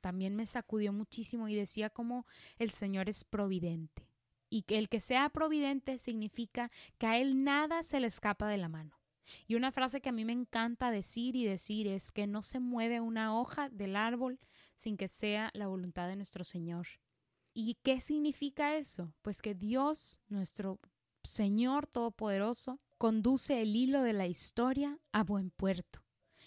también 0.00 0.36
me 0.36 0.46
sacudió 0.46 0.92
muchísimo 0.92 1.48
y 1.48 1.54
decía 1.54 1.90
como 1.90 2.26
el 2.58 2.70
Señor 2.70 3.08
es 3.08 3.24
providente. 3.24 4.08
Y 4.48 4.62
que 4.62 4.78
el 4.78 4.88
que 4.88 5.00
sea 5.00 5.28
providente 5.28 5.98
significa 5.98 6.70
que 6.98 7.06
a 7.06 7.18
Él 7.18 7.44
nada 7.44 7.82
se 7.82 8.00
le 8.00 8.08
escapa 8.08 8.48
de 8.48 8.58
la 8.58 8.68
mano. 8.68 8.98
Y 9.46 9.54
una 9.54 9.70
frase 9.70 10.00
que 10.00 10.08
a 10.08 10.12
mí 10.12 10.24
me 10.24 10.32
encanta 10.32 10.90
decir 10.90 11.36
y 11.36 11.44
decir 11.44 11.86
es 11.86 12.10
que 12.10 12.26
no 12.26 12.42
se 12.42 12.58
mueve 12.58 13.00
una 13.00 13.38
hoja 13.38 13.68
del 13.68 13.94
árbol 13.94 14.40
sin 14.74 14.96
que 14.96 15.06
sea 15.06 15.50
la 15.54 15.68
voluntad 15.68 16.08
de 16.08 16.16
nuestro 16.16 16.42
Señor. 16.42 16.86
¿Y 17.52 17.74
qué 17.82 18.00
significa 18.00 18.76
eso? 18.76 19.12
Pues 19.22 19.42
que 19.42 19.54
Dios, 19.54 20.20
nuestro 20.28 20.80
Señor 21.22 21.86
Todopoderoso, 21.86 22.80
conduce 22.98 23.62
el 23.62 23.76
hilo 23.76 24.02
de 24.02 24.12
la 24.12 24.26
historia 24.26 24.98
a 25.12 25.22
buen 25.22 25.50
puerto 25.50 26.02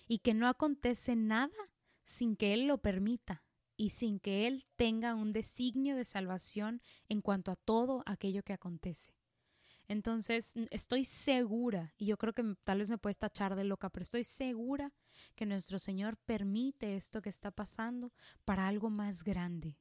y 0.07 0.19
que 0.19 0.33
no 0.33 0.47
acontece 0.47 1.15
nada 1.15 1.53
sin 2.03 2.35
que 2.35 2.53
Él 2.53 2.67
lo 2.67 2.79
permita 2.79 3.43
y 3.75 3.89
sin 3.89 4.19
que 4.19 4.47
Él 4.47 4.65
tenga 4.75 5.15
un 5.15 5.33
designio 5.33 5.95
de 5.95 6.03
salvación 6.03 6.81
en 7.09 7.21
cuanto 7.21 7.51
a 7.51 7.55
todo 7.55 8.03
aquello 8.05 8.43
que 8.43 8.53
acontece. 8.53 9.13
Entonces, 9.87 10.53
estoy 10.71 11.03
segura, 11.03 11.93
y 11.97 12.05
yo 12.05 12.17
creo 12.17 12.33
que 12.33 12.55
tal 12.63 12.79
vez 12.79 12.89
me 12.89 12.97
puedes 12.97 13.17
tachar 13.17 13.55
de 13.55 13.65
loca, 13.65 13.89
pero 13.89 14.03
estoy 14.03 14.23
segura 14.23 14.93
que 15.35 15.45
nuestro 15.45 15.77
Señor 15.77 16.17
permite 16.17 16.95
esto 16.95 17.21
que 17.21 17.29
está 17.29 17.51
pasando 17.51 18.13
para 18.45 18.67
algo 18.67 18.89
más 18.89 19.23
grande, 19.23 19.77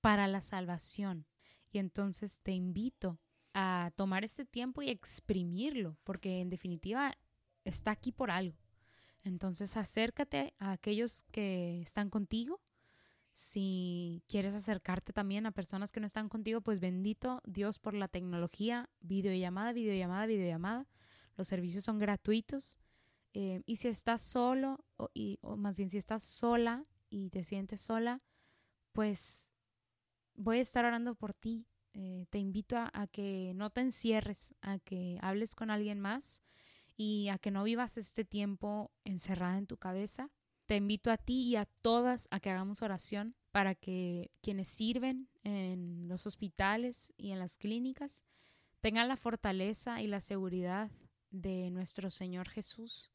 para 0.00 0.26
la 0.28 0.42
salvación. 0.42 1.26
Y 1.70 1.78
entonces 1.78 2.40
te 2.42 2.52
invito 2.52 3.20
a 3.54 3.90
tomar 3.96 4.22
este 4.22 4.44
tiempo 4.44 4.82
y 4.82 4.90
exprimirlo, 4.90 5.96
porque 6.04 6.40
en 6.40 6.50
definitiva 6.50 7.16
está 7.64 7.92
aquí 7.92 8.12
por 8.12 8.30
algo. 8.30 8.58
Entonces 9.28 9.76
acércate 9.76 10.54
a 10.58 10.72
aquellos 10.72 11.22
que 11.30 11.80
están 11.82 12.10
contigo. 12.10 12.60
Si 13.34 14.24
quieres 14.26 14.54
acercarte 14.54 15.12
también 15.12 15.46
a 15.46 15.52
personas 15.52 15.92
que 15.92 16.00
no 16.00 16.06
están 16.06 16.28
contigo, 16.28 16.60
pues 16.60 16.80
bendito 16.80 17.40
Dios 17.46 17.78
por 17.78 17.94
la 17.94 18.08
tecnología, 18.08 18.88
videollamada, 19.00 19.72
videollamada, 19.72 20.26
videollamada. 20.26 20.86
Los 21.36 21.46
servicios 21.46 21.84
son 21.84 21.98
gratuitos. 21.98 22.78
Eh, 23.34 23.62
y 23.66 23.76
si 23.76 23.88
estás 23.88 24.22
solo, 24.22 24.84
o, 24.96 25.56
más 25.56 25.76
bien 25.76 25.90
si 25.90 25.98
estás 25.98 26.22
sola 26.22 26.82
y 27.10 27.30
te 27.30 27.44
sientes 27.44 27.82
sola, 27.82 28.18
pues 28.92 29.50
voy 30.34 30.58
a 30.58 30.62
estar 30.62 30.84
orando 30.84 31.14
por 31.14 31.34
ti. 31.34 31.68
Eh, 31.92 32.26
te 32.30 32.38
invito 32.38 32.76
a, 32.76 33.06
que 33.08 33.52
no 33.54 33.70
te 33.70 33.82
encierres, 33.82 34.54
a 34.62 34.78
que 34.78 35.18
hables 35.20 35.54
con 35.54 35.70
alguien 35.70 36.00
más 36.00 36.42
y 36.98 37.28
a 37.28 37.38
que 37.38 37.50
no 37.50 37.64
vivas 37.64 37.96
este 37.96 38.26
tiempo 38.26 38.92
encerrada 39.04 39.56
en 39.56 39.66
tu 39.66 39.78
cabeza. 39.78 40.30
Te 40.66 40.76
invito 40.76 41.10
a 41.10 41.16
ti 41.16 41.40
y 41.44 41.56
a 41.56 41.64
todas 41.64 42.28
a 42.30 42.40
que 42.40 42.50
hagamos 42.50 42.82
oración 42.82 43.34
para 43.52 43.74
que 43.74 44.30
quienes 44.42 44.68
sirven 44.68 45.30
en 45.44 46.08
los 46.08 46.26
hospitales 46.26 47.14
y 47.16 47.30
en 47.30 47.38
las 47.38 47.56
clínicas 47.56 48.24
tengan 48.82 49.08
la 49.08 49.16
fortaleza 49.16 50.02
y 50.02 50.06
la 50.08 50.20
seguridad 50.20 50.90
de 51.30 51.70
nuestro 51.70 52.10
Señor 52.10 52.50
Jesús 52.50 53.12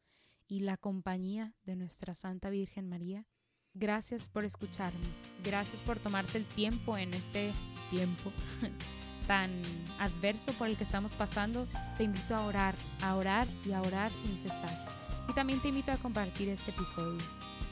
y 0.47 0.61
la 0.61 0.77
compañía 0.77 1.53
de 1.63 1.75
nuestra 1.75 2.15
Santa 2.15 2.49
Virgen 2.49 2.89
María 2.89 3.27
Gracias 3.75 4.29
por 4.29 4.45
escucharme. 4.45 5.03
Gracias 5.43 5.81
por 5.81 5.97
tomarte 5.97 6.37
el 6.37 6.45
tiempo 6.45 6.95
en 6.95 7.11
este 7.13 7.51
tiempo 7.89 8.31
tan 9.27 9.61
adverso 9.99 10.53
por 10.53 10.67
el 10.67 10.77
que 10.77 10.83
estamos 10.83 11.13
pasando, 11.13 11.67
te 11.97 12.03
invito 12.03 12.35
a 12.35 12.45
orar, 12.45 12.75
a 13.01 13.15
orar 13.15 13.47
y 13.65 13.71
a 13.73 13.81
orar 13.81 14.11
sin 14.11 14.37
cesar. 14.37 14.85
Y 15.29 15.33
también 15.33 15.61
te 15.61 15.69
invito 15.69 15.91
a 15.91 15.97
compartir 15.97 16.49
este 16.49 16.71
episodio, 16.71 17.17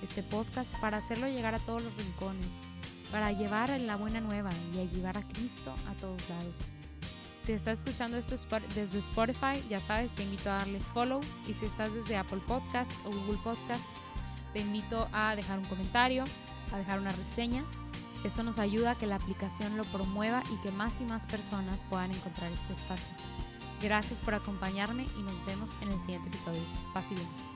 este 0.01 0.23
podcast, 0.23 0.73
para 0.79 0.97
hacerlo 0.97 1.27
llegar 1.27 1.55
a 1.55 1.59
todos 1.59 1.83
los 1.83 1.95
rincones, 1.97 2.63
para 3.11 3.31
llevar 3.31 3.69
la 3.79 3.95
buena 3.95 4.21
nueva 4.21 4.49
y 4.73 4.79
a 4.79 4.85
llevar 4.85 5.17
a 5.17 5.27
Cristo 5.27 5.73
a 5.89 5.93
todos 5.95 6.29
lados. 6.29 6.69
Si 7.43 7.53
estás 7.53 7.79
escuchando 7.79 8.17
esto 8.17 8.35
desde 8.75 8.99
Spotify, 8.99 9.63
ya 9.67 9.81
sabes, 9.81 10.13
te 10.13 10.23
invito 10.23 10.51
a 10.51 10.57
darle 10.57 10.79
follow. 10.79 11.21
Y 11.47 11.53
si 11.53 11.65
estás 11.65 11.93
desde 11.93 12.15
Apple 12.15 12.41
Podcasts 12.47 12.95
o 13.03 13.09
Google 13.09 13.39
Podcasts, 13.43 14.13
te 14.53 14.59
invito 14.59 15.09
a 15.11 15.35
dejar 15.35 15.57
un 15.57 15.65
comentario, 15.65 16.23
a 16.71 16.77
dejar 16.77 16.99
una 16.99 17.11
reseña. 17.11 17.65
Esto 18.23 18.43
nos 18.43 18.59
ayuda 18.59 18.91
a 18.91 18.97
que 18.97 19.07
la 19.07 19.15
aplicación 19.15 19.77
lo 19.77 19.83
promueva 19.85 20.43
y 20.53 20.57
que 20.61 20.71
más 20.71 21.01
y 21.01 21.05
más 21.05 21.25
personas 21.25 21.83
puedan 21.89 22.11
encontrar 22.11 22.51
este 22.51 22.73
espacio. 22.73 23.13
Gracias 23.81 24.21
por 24.21 24.35
acompañarme 24.35 25.07
y 25.17 25.23
nos 25.23 25.43
vemos 25.45 25.75
en 25.81 25.89
el 25.89 25.99
siguiente 25.99 26.27
episodio. 26.27 26.61
Paz 26.93 27.09
bien. 27.09 27.50